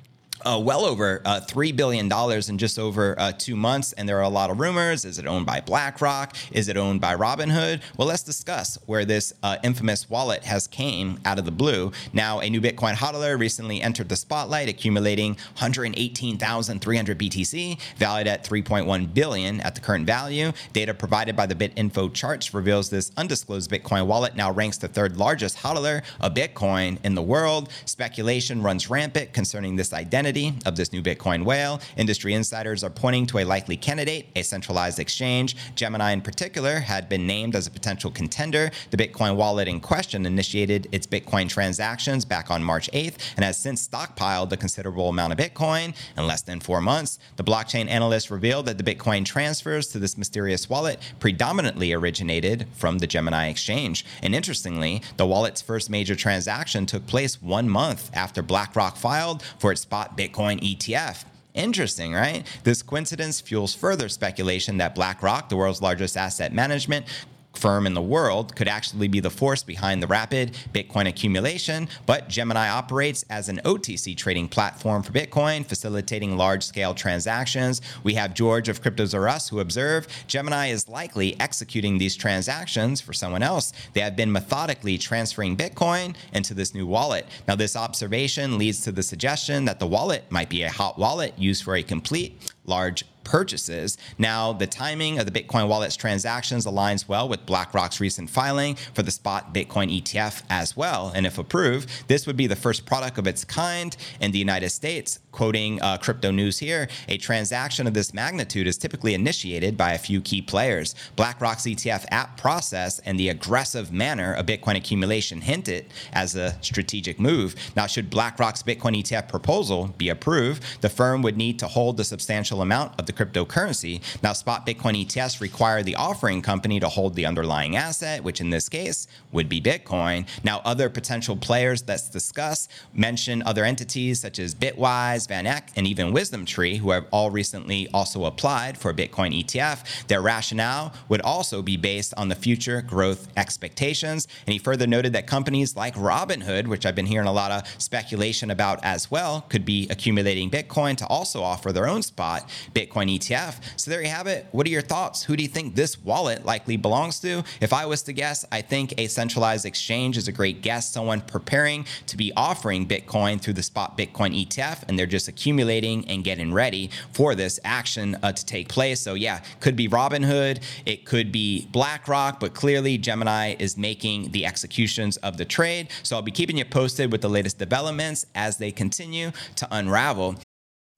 uh, 0.45 0.59
well 0.63 0.85
over 0.85 1.21
uh, 1.25 1.41
$3 1.41 1.75
billion 1.75 2.11
in 2.49 2.57
just 2.57 2.79
over 2.79 3.19
uh, 3.19 3.31
two 3.37 3.55
months. 3.55 3.93
And 3.93 4.07
there 4.07 4.17
are 4.17 4.23
a 4.23 4.29
lot 4.29 4.49
of 4.49 4.59
rumors. 4.59 5.05
Is 5.05 5.19
it 5.19 5.25
owned 5.25 5.45
by 5.45 5.61
BlackRock? 5.61 6.35
Is 6.51 6.67
it 6.69 6.77
owned 6.77 7.01
by 7.01 7.15
Robinhood? 7.15 7.81
Well, 7.97 8.07
let's 8.07 8.23
discuss 8.23 8.77
where 8.85 9.05
this 9.05 9.33
uh, 9.43 9.57
infamous 9.63 10.09
wallet 10.09 10.43
has 10.43 10.67
came 10.67 11.19
out 11.25 11.39
of 11.39 11.45
the 11.45 11.51
blue. 11.51 11.91
Now, 12.13 12.39
a 12.39 12.49
new 12.49 12.61
Bitcoin 12.61 12.93
hodler 12.93 13.39
recently 13.39 13.81
entered 13.81 14.09
the 14.09 14.15
spotlight, 14.15 14.69
accumulating 14.69 15.33
118,300 15.57 17.19
BTC, 17.19 17.79
valued 17.97 18.27
at 18.27 18.43
3.1 18.43 19.13
billion 19.13 19.61
at 19.61 19.75
the 19.75 19.81
current 19.81 20.05
value. 20.05 20.51
Data 20.73 20.93
provided 20.93 21.35
by 21.35 21.45
the 21.45 21.55
BitInfo 21.55 22.13
charts 22.13 22.53
reveals 22.53 22.89
this 22.89 23.11
undisclosed 23.17 23.69
Bitcoin 23.69 24.05
wallet 24.07 24.35
now 24.35 24.51
ranks 24.51 24.77
the 24.77 24.87
third 24.87 25.17
largest 25.17 25.57
hodler 25.57 26.03
of 26.19 26.33
Bitcoin 26.33 26.97
in 27.03 27.15
the 27.15 27.21
world. 27.21 27.69
Speculation 27.85 28.61
runs 28.61 28.89
rampant 28.89 29.33
concerning 29.33 29.75
this 29.75 29.93
identity 29.93 30.28
identity 30.29 30.53
of 30.65 30.75
this 30.75 30.93
new 30.93 31.01
Bitcoin 31.01 31.43
whale. 31.43 31.81
Industry 31.97 32.33
insiders 32.33 32.83
are 32.83 32.89
pointing 32.89 33.25
to 33.27 33.39
a 33.39 33.43
likely 33.43 33.75
candidate, 33.75 34.27
a 34.35 34.43
centralized 34.43 34.99
exchange. 34.99 35.55
Gemini, 35.75 36.11
in 36.11 36.21
particular, 36.21 36.79
had 36.79 37.09
been 37.09 37.25
named 37.25 37.55
as 37.55 37.67
a 37.67 37.71
potential 37.71 38.11
contender. 38.11 38.69
The 38.91 38.97
Bitcoin 38.97 39.35
wallet 39.35 39.67
in 39.67 39.79
question 39.79 40.25
initiated 40.25 40.87
its 40.91 41.07
Bitcoin 41.07 41.49
transactions 41.49 42.25
back 42.25 42.51
on 42.51 42.63
March 42.63 42.89
8th 42.91 43.15
and 43.35 43.45
has 43.45 43.57
since 43.57 43.87
stockpiled 43.87 44.51
a 44.51 44.57
considerable 44.57 45.09
amount 45.09 45.33
of 45.33 45.39
Bitcoin 45.39 45.95
in 46.17 46.27
less 46.27 46.41
than 46.41 46.59
four 46.59 46.81
months. 46.81 47.17
The 47.37 47.43
blockchain 47.43 47.87
analyst 47.87 48.29
revealed 48.29 48.67
that 48.67 48.77
the 48.77 48.83
Bitcoin 48.83 49.25
transfers 49.25 49.87
to 49.89 49.99
this 49.99 50.17
mysterious 50.17 50.69
wallet 50.69 50.99
predominantly 51.19 51.91
originated 51.93 52.67
from 52.73 52.99
the 52.99 53.07
Gemini 53.07 53.47
exchange. 53.47 54.05
And 54.21 54.35
interestingly, 54.35 55.01
the 55.17 55.25
wallet's 55.25 55.61
first 55.61 55.89
major 55.89 56.15
transaction 56.15 56.85
took 56.85 57.07
place 57.07 57.41
one 57.41 57.67
month 57.69 58.11
after 58.13 58.41
BlackRock 58.43 58.95
filed 58.95 59.41
for 59.57 59.71
its 59.71 59.81
spot 59.81 60.18
Bitcoin 60.19 60.59
ETF. 60.59 61.23
Interesting, 61.53 62.13
right? 62.13 62.45
This 62.63 62.81
coincidence 62.81 63.39
fuels 63.39 63.73
further 63.73 64.09
speculation 64.09 64.77
that 64.77 64.93
BlackRock, 64.93 65.47
the 65.47 65.55
world's 65.55 65.81
largest 65.81 66.17
asset 66.17 66.53
management 66.53 67.05
firm 67.53 67.85
in 67.85 67.93
the 67.93 68.01
world 68.01 68.55
could 68.55 68.67
actually 68.67 69.07
be 69.07 69.19
the 69.19 69.29
force 69.29 69.63
behind 69.63 70.01
the 70.01 70.07
rapid 70.07 70.53
Bitcoin 70.73 71.07
accumulation, 71.07 71.87
but 72.05 72.29
Gemini 72.29 72.69
operates 72.69 73.25
as 73.29 73.49
an 73.49 73.59
OTC 73.65 74.15
trading 74.15 74.47
platform 74.47 75.03
for 75.03 75.11
Bitcoin, 75.11 75.65
facilitating 75.65 76.37
large 76.37 76.63
scale 76.63 76.93
transactions. 76.93 77.81
We 78.03 78.13
have 78.13 78.33
George 78.33 78.69
of 78.69 78.81
Cryptos 78.81 79.13
R 79.13 79.27
Us 79.27 79.49
who 79.49 79.59
observe 79.59 80.07
Gemini 80.27 80.67
is 80.67 80.87
likely 80.87 81.39
executing 81.39 81.97
these 81.97 82.15
transactions 82.15 83.01
for 83.01 83.13
someone 83.13 83.43
else. 83.43 83.73
They 83.93 84.01
have 84.01 84.15
been 84.15 84.31
methodically 84.31 84.97
transferring 84.97 85.57
Bitcoin 85.57 86.15
into 86.33 86.53
this 86.53 86.73
new 86.73 86.87
wallet. 86.87 87.25
Now, 87.47 87.55
this 87.55 87.75
observation 87.75 88.57
leads 88.57 88.81
to 88.81 88.91
the 88.91 89.03
suggestion 89.03 89.65
that 89.65 89.79
the 89.79 89.87
wallet 89.87 90.23
might 90.29 90.49
be 90.49 90.63
a 90.63 90.71
hot 90.71 90.97
wallet 90.97 91.37
used 91.37 91.63
for 91.63 91.75
a 91.75 91.83
complete 91.83 92.53
large 92.65 93.03
purchases. 93.29 93.95
Now, 94.17 94.53
the 94.53 94.65
timing 94.65 95.19
of 95.19 95.31
the 95.31 95.31
Bitcoin 95.31 95.67
wallet's 95.67 95.95
transactions 95.95 96.65
aligns 96.65 97.07
well 97.07 97.29
with 97.29 97.45
BlackRock's 97.45 98.01
recent 98.01 98.27
filing 98.27 98.75
for 98.95 99.03
the 99.03 99.11
spot 99.11 99.53
Bitcoin 99.53 99.95
ETF 100.01 100.41
as 100.49 100.75
well. 100.75 101.11
And 101.13 101.27
if 101.27 101.37
approved, 101.37 102.07
this 102.07 102.25
would 102.25 102.35
be 102.35 102.47
the 102.47 102.55
first 102.55 102.87
product 102.87 103.19
of 103.19 103.27
its 103.27 103.45
kind 103.45 103.95
in 104.19 104.31
the 104.31 104.39
United 104.39 104.71
States. 104.71 105.19
Quoting 105.31 105.79
uh, 105.79 105.97
crypto 105.97 106.31
news 106.31 106.57
here, 106.57 106.89
a 107.07 107.17
transaction 107.17 107.85
of 107.85 107.93
this 107.93 108.15
magnitude 108.15 108.65
is 108.65 108.79
typically 108.79 109.13
initiated 109.13 109.77
by 109.77 109.93
a 109.93 109.99
few 109.99 110.21
key 110.21 110.41
players. 110.41 110.95
BlackRock's 111.15 111.63
ETF 111.63 112.05
app 112.09 112.35
process 112.35 112.97
and 112.99 113.19
the 113.19 113.29
aggressive 113.29 113.91
manner 113.91 114.33
of 114.33 114.47
Bitcoin 114.47 114.75
accumulation 114.75 115.41
hint 115.41 115.67
it 115.67 115.91
as 116.13 116.35
a 116.35 116.57
strategic 116.61 117.19
move. 117.19 117.55
Now, 117.75 117.85
should 117.85 118.09
BlackRock's 118.09 118.63
Bitcoin 118.63 118.99
ETF 118.99 119.29
proposal 119.29 119.93
be 119.99 120.09
approved, 120.09 120.63
the 120.81 120.89
firm 120.89 121.21
would 121.21 121.37
need 121.37 121.59
to 121.59 121.67
hold 121.67 121.97
the 121.97 122.03
substantial 122.03 122.63
amount 122.63 122.99
of 122.99 123.05
the 123.05 123.18
cryptocurrency. 123.19 124.01
Now, 124.23 124.33
spot 124.33 124.65
Bitcoin 124.65 125.05
ETFs 125.05 125.41
require 125.41 125.83
the 125.83 125.95
offering 125.95 126.41
company 126.41 126.79
to 126.79 126.87
hold 126.87 127.15
the 127.15 127.25
underlying 127.25 127.75
asset, 127.75 128.23
which 128.23 128.39
in 128.39 128.49
this 128.49 128.69
case 128.69 129.07
would 129.33 129.49
be 129.49 129.59
Bitcoin. 129.59 130.25
Now, 130.43 130.61
other 130.63 130.89
potential 130.89 131.35
players 131.35 131.81
that's 131.81 132.09
discussed 132.09 132.71
mention 132.93 133.43
other 133.43 133.65
entities 133.65 134.21
such 134.21 134.39
as 134.39 134.55
Bitwise, 134.55 135.27
VanEck, 135.27 135.63
and 135.75 135.85
even 135.85 136.13
Wisdom 136.13 136.45
Tree, 136.45 136.77
who 136.77 136.91
have 136.91 137.05
all 137.11 137.29
recently 137.29 137.89
also 137.93 138.23
applied 138.25 138.77
for 138.77 138.91
a 138.91 138.93
Bitcoin 138.93 139.37
ETF. 139.43 140.07
Their 140.07 140.21
rationale 140.21 140.93
would 141.09 141.21
also 141.21 141.61
be 141.61 141.75
based 141.75 142.13
on 142.15 142.29
the 142.29 142.35
future 142.35 142.81
growth 142.81 143.27
expectations. 143.35 144.27
And 144.45 144.53
he 144.53 144.59
further 144.59 144.87
noted 144.87 145.13
that 145.13 145.27
companies 145.27 145.75
like 145.75 145.95
Robinhood, 145.95 146.67
which 146.67 146.85
I've 146.85 146.95
been 146.95 147.05
hearing 147.05 147.27
a 147.27 147.33
lot 147.33 147.51
of 147.51 147.67
speculation 147.81 148.49
about 148.49 148.79
as 148.83 149.11
well, 149.11 149.41
could 149.49 149.65
be 149.65 149.87
accumulating 149.89 150.49
Bitcoin 150.49 150.95
to 150.97 151.07
also 151.07 151.43
offer 151.43 151.71
their 151.71 151.87
own 151.87 152.01
spot 152.01 152.49
Bitcoin 152.73 153.08
ETF. 153.09 153.55
So 153.77 153.91
there 153.91 154.01
you 154.01 154.09
have 154.09 154.27
it. 154.27 154.47
What 154.51 154.65
are 154.67 154.69
your 154.69 154.81
thoughts? 154.81 155.23
Who 155.23 155.35
do 155.35 155.43
you 155.43 155.49
think 155.49 155.75
this 155.75 156.01
wallet 156.03 156.45
likely 156.45 156.77
belongs 156.77 157.19
to? 157.21 157.43
If 157.61 157.73
I 157.73 157.85
was 157.85 158.01
to 158.03 158.13
guess, 158.13 158.45
I 158.51 158.61
think 158.61 158.93
a 158.97 159.07
centralized 159.07 159.65
exchange 159.65 160.17
is 160.17 160.27
a 160.27 160.31
great 160.31 160.61
guess. 160.61 160.91
Someone 160.91 161.21
preparing 161.21 161.85
to 162.07 162.17
be 162.17 162.31
offering 162.35 162.87
Bitcoin 162.87 163.41
through 163.41 163.53
the 163.53 163.63
spot 163.63 163.97
Bitcoin 163.97 164.45
ETF, 164.45 164.83
and 164.87 164.97
they're 164.97 165.05
just 165.05 165.27
accumulating 165.27 166.07
and 166.07 166.23
getting 166.23 166.53
ready 166.53 166.89
for 167.11 167.35
this 167.35 167.59
action 167.63 168.17
uh, 168.23 168.31
to 168.31 168.45
take 168.45 168.69
place. 168.69 168.99
So 168.99 169.13
yeah, 169.13 169.41
could 169.59 169.75
be 169.75 169.87
Robinhood, 169.87 170.61
it 170.85 171.05
could 171.05 171.31
be 171.31 171.67
BlackRock, 171.71 172.39
but 172.39 172.53
clearly 172.53 172.97
Gemini 172.97 173.55
is 173.59 173.77
making 173.77 174.31
the 174.31 174.45
executions 174.45 175.17
of 175.17 175.37
the 175.37 175.45
trade. 175.45 175.89
So 176.03 176.15
I'll 176.15 176.21
be 176.21 176.31
keeping 176.31 176.57
you 176.57 176.65
posted 176.65 177.11
with 177.11 177.21
the 177.21 177.29
latest 177.29 177.57
developments 177.57 178.25
as 178.35 178.57
they 178.57 178.71
continue 178.71 179.31
to 179.55 179.67
unravel. 179.71 180.35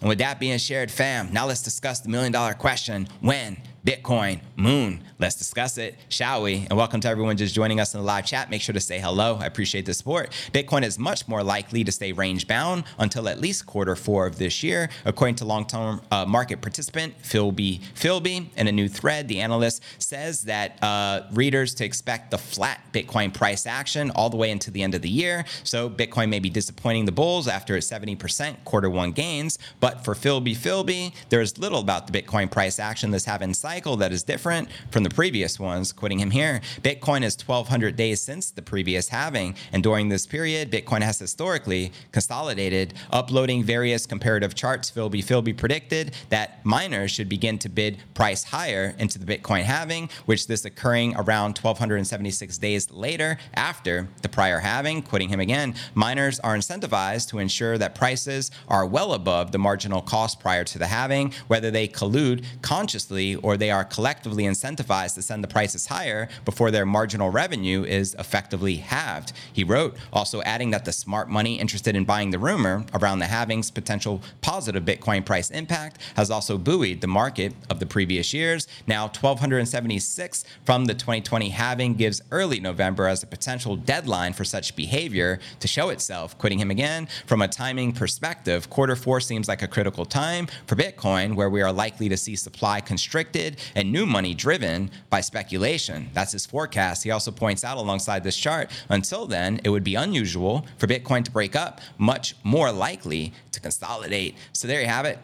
And 0.00 0.08
with 0.08 0.18
that 0.18 0.40
being 0.40 0.58
shared, 0.58 0.90
fam, 0.90 1.32
now 1.32 1.46
let's 1.46 1.62
discuss 1.62 2.00
the 2.00 2.08
million 2.08 2.32
dollar 2.32 2.54
question. 2.54 3.08
When 3.20 3.56
Bitcoin, 3.84 4.40
Moon. 4.56 5.04
Let's 5.18 5.34
discuss 5.34 5.76
it, 5.76 5.96
shall 6.08 6.42
we? 6.42 6.66
And 6.70 6.76
welcome 6.78 7.02
to 7.02 7.08
everyone 7.08 7.36
just 7.36 7.54
joining 7.54 7.80
us 7.80 7.92
in 7.92 8.00
the 8.00 8.06
live 8.06 8.24
chat. 8.24 8.48
Make 8.48 8.62
sure 8.62 8.72
to 8.72 8.80
say 8.80 8.98
hello. 8.98 9.36
I 9.36 9.44
appreciate 9.44 9.84
the 9.84 9.92
support. 9.92 10.30
Bitcoin 10.52 10.84
is 10.84 10.98
much 10.98 11.28
more 11.28 11.42
likely 11.42 11.84
to 11.84 11.92
stay 11.92 12.12
range 12.12 12.46
bound 12.46 12.84
until 12.98 13.28
at 13.28 13.40
least 13.40 13.66
quarter 13.66 13.94
four 13.94 14.26
of 14.26 14.38
this 14.38 14.62
year, 14.62 14.88
according 15.04 15.34
to 15.36 15.44
long 15.44 15.66
term 15.66 16.00
uh, 16.10 16.24
market 16.24 16.62
participant 16.62 17.20
Philby 17.22 17.80
Philby. 17.94 18.46
In 18.56 18.68
a 18.68 18.72
new 18.72 18.88
thread, 18.88 19.28
the 19.28 19.40
analyst 19.40 19.82
says 19.98 20.42
that 20.44 20.82
uh, 20.82 21.24
readers 21.32 21.74
to 21.74 21.84
expect 21.84 22.30
the 22.30 22.38
flat 22.38 22.80
Bitcoin 22.90 23.34
price 23.34 23.66
action 23.66 24.10
all 24.12 24.30
the 24.30 24.38
way 24.38 24.50
into 24.50 24.70
the 24.70 24.82
end 24.82 24.94
of 24.94 25.02
the 25.02 25.10
year. 25.10 25.44
So 25.62 25.90
Bitcoin 25.90 26.30
may 26.30 26.38
be 26.38 26.48
disappointing 26.48 27.04
the 27.04 27.12
bulls 27.12 27.46
after 27.46 27.76
its 27.76 27.90
70% 27.90 28.64
quarter 28.64 28.88
one 28.88 29.12
gains. 29.12 29.58
But 29.78 30.06
for 30.06 30.14
Filbfilb, 30.14 31.12
there 31.28 31.42
is 31.42 31.58
little 31.58 31.80
about 31.80 32.06
the 32.06 32.22
Bitcoin 32.22 32.50
price 32.50 32.78
action 32.78 33.10
this 33.10 33.26
halving 33.26 33.52
cycle 33.74 33.96
that 33.96 34.12
is 34.12 34.22
different 34.22 34.68
from 34.92 35.02
the 35.02 35.10
previous 35.10 35.58
ones. 35.58 35.90
Quoting 35.90 36.20
him 36.20 36.30
here, 36.30 36.60
Bitcoin 36.82 37.24
is 37.24 37.36
1,200 37.36 37.96
days 37.96 38.20
since 38.20 38.52
the 38.52 38.62
previous 38.62 39.08
halving, 39.08 39.56
and 39.72 39.82
during 39.82 40.08
this 40.08 40.26
period, 40.26 40.70
Bitcoin 40.70 41.02
has 41.02 41.18
historically 41.18 41.90
consolidated, 42.12 42.94
uploading 43.10 43.64
various 43.64 44.06
comparative 44.06 44.54
charts. 44.54 44.92
Filbfilb 44.92 45.56
predicted 45.56 46.14
that 46.28 46.64
miners 46.64 47.10
should 47.10 47.28
begin 47.28 47.58
to 47.58 47.68
bid 47.68 47.98
price 48.14 48.44
higher 48.44 48.94
into 48.96 49.18
the 49.18 49.26
Bitcoin 49.26 49.62
halving, 49.62 50.08
which 50.24 50.46
this 50.46 50.64
occurring 50.64 51.16
around 51.16 51.58
1,276 51.58 52.56
days 52.58 52.92
later 52.92 53.38
after 53.54 54.06
the 54.22 54.28
prior 54.28 54.60
halving. 54.60 55.02
Quoting 55.02 55.30
him 55.30 55.40
again, 55.40 55.74
miners 55.94 56.38
are 56.40 56.56
incentivized 56.56 57.28
to 57.30 57.40
ensure 57.40 57.76
that 57.76 57.96
prices 57.96 58.52
are 58.68 58.86
well 58.86 59.14
above 59.14 59.50
the 59.50 59.58
marginal 59.58 60.00
cost 60.00 60.38
prior 60.38 60.62
to 60.62 60.78
the 60.78 60.86
halving, 60.86 61.32
whether 61.48 61.72
they 61.72 61.88
collude 61.88 62.44
consciously 62.62 63.34
or 63.36 63.56
they 63.56 63.63
are 63.70 63.84
collectively 63.84 64.44
incentivized 64.44 65.14
to 65.14 65.22
send 65.22 65.42
the 65.42 65.48
prices 65.48 65.86
higher 65.86 66.28
before 66.44 66.70
their 66.70 66.86
marginal 66.86 67.30
revenue 67.30 67.84
is 67.84 68.14
effectively 68.18 68.76
halved. 68.76 69.32
He 69.52 69.64
wrote, 69.64 69.96
also 70.12 70.42
adding 70.42 70.70
that 70.70 70.84
the 70.84 70.92
smart 70.92 71.28
money 71.28 71.58
interested 71.58 71.96
in 71.96 72.04
buying 72.04 72.30
the 72.30 72.38
rumor 72.38 72.84
around 72.94 73.18
the 73.18 73.26
halving's 73.26 73.70
potential 73.70 74.22
positive 74.40 74.84
Bitcoin 74.84 75.24
price 75.24 75.50
impact 75.50 76.00
has 76.16 76.30
also 76.30 76.58
buoyed 76.58 77.00
the 77.00 77.06
market 77.06 77.54
of 77.70 77.80
the 77.80 77.86
previous 77.86 78.32
years. 78.32 78.66
Now, 78.86 79.02
1276 79.02 80.44
from 80.64 80.86
the 80.86 80.94
2020 80.94 81.50
halving 81.50 81.94
gives 81.94 82.22
early 82.30 82.60
November 82.60 83.06
as 83.06 83.22
a 83.22 83.26
potential 83.26 83.76
deadline 83.76 84.32
for 84.32 84.44
such 84.44 84.76
behavior 84.76 85.38
to 85.60 85.68
show 85.68 85.88
itself. 85.90 86.36
Quitting 86.38 86.58
him 86.58 86.70
again, 86.70 87.08
from 87.26 87.42
a 87.42 87.48
timing 87.48 87.92
perspective, 87.92 88.70
quarter 88.70 88.96
four 88.96 89.20
seems 89.20 89.48
like 89.48 89.62
a 89.62 89.68
critical 89.68 90.04
time 90.04 90.46
for 90.66 90.76
Bitcoin 90.76 91.34
where 91.34 91.50
we 91.50 91.62
are 91.62 91.72
likely 91.72 92.08
to 92.08 92.16
see 92.16 92.36
supply 92.36 92.80
constricted 92.80 93.53
and 93.74 93.92
new 93.92 94.06
money 94.06 94.34
driven 94.34 94.90
by 95.10 95.20
speculation. 95.20 96.10
That's 96.12 96.32
his 96.32 96.46
forecast. 96.46 97.04
He 97.04 97.10
also 97.10 97.30
points 97.30 97.64
out 97.64 97.76
alongside 97.76 98.24
this 98.24 98.36
chart, 98.36 98.70
until 98.88 99.26
then, 99.26 99.60
it 99.64 99.68
would 99.70 99.84
be 99.84 99.94
unusual 99.94 100.66
for 100.78 100.86
Bitcoin 100.86 101.24
to 101.24 101.30
break 101.30 101.56
up, 101.56 101.80
much 101.98 102.34
more 102.44 102.70
likely 102.72 103.32
to 103.52 103.60
consolidate. 103.60 104.36
So 104.52 104.68
there 104.68 104.80
you 104.80 104.86
have 104.86 105.06
it. 105.06 105.18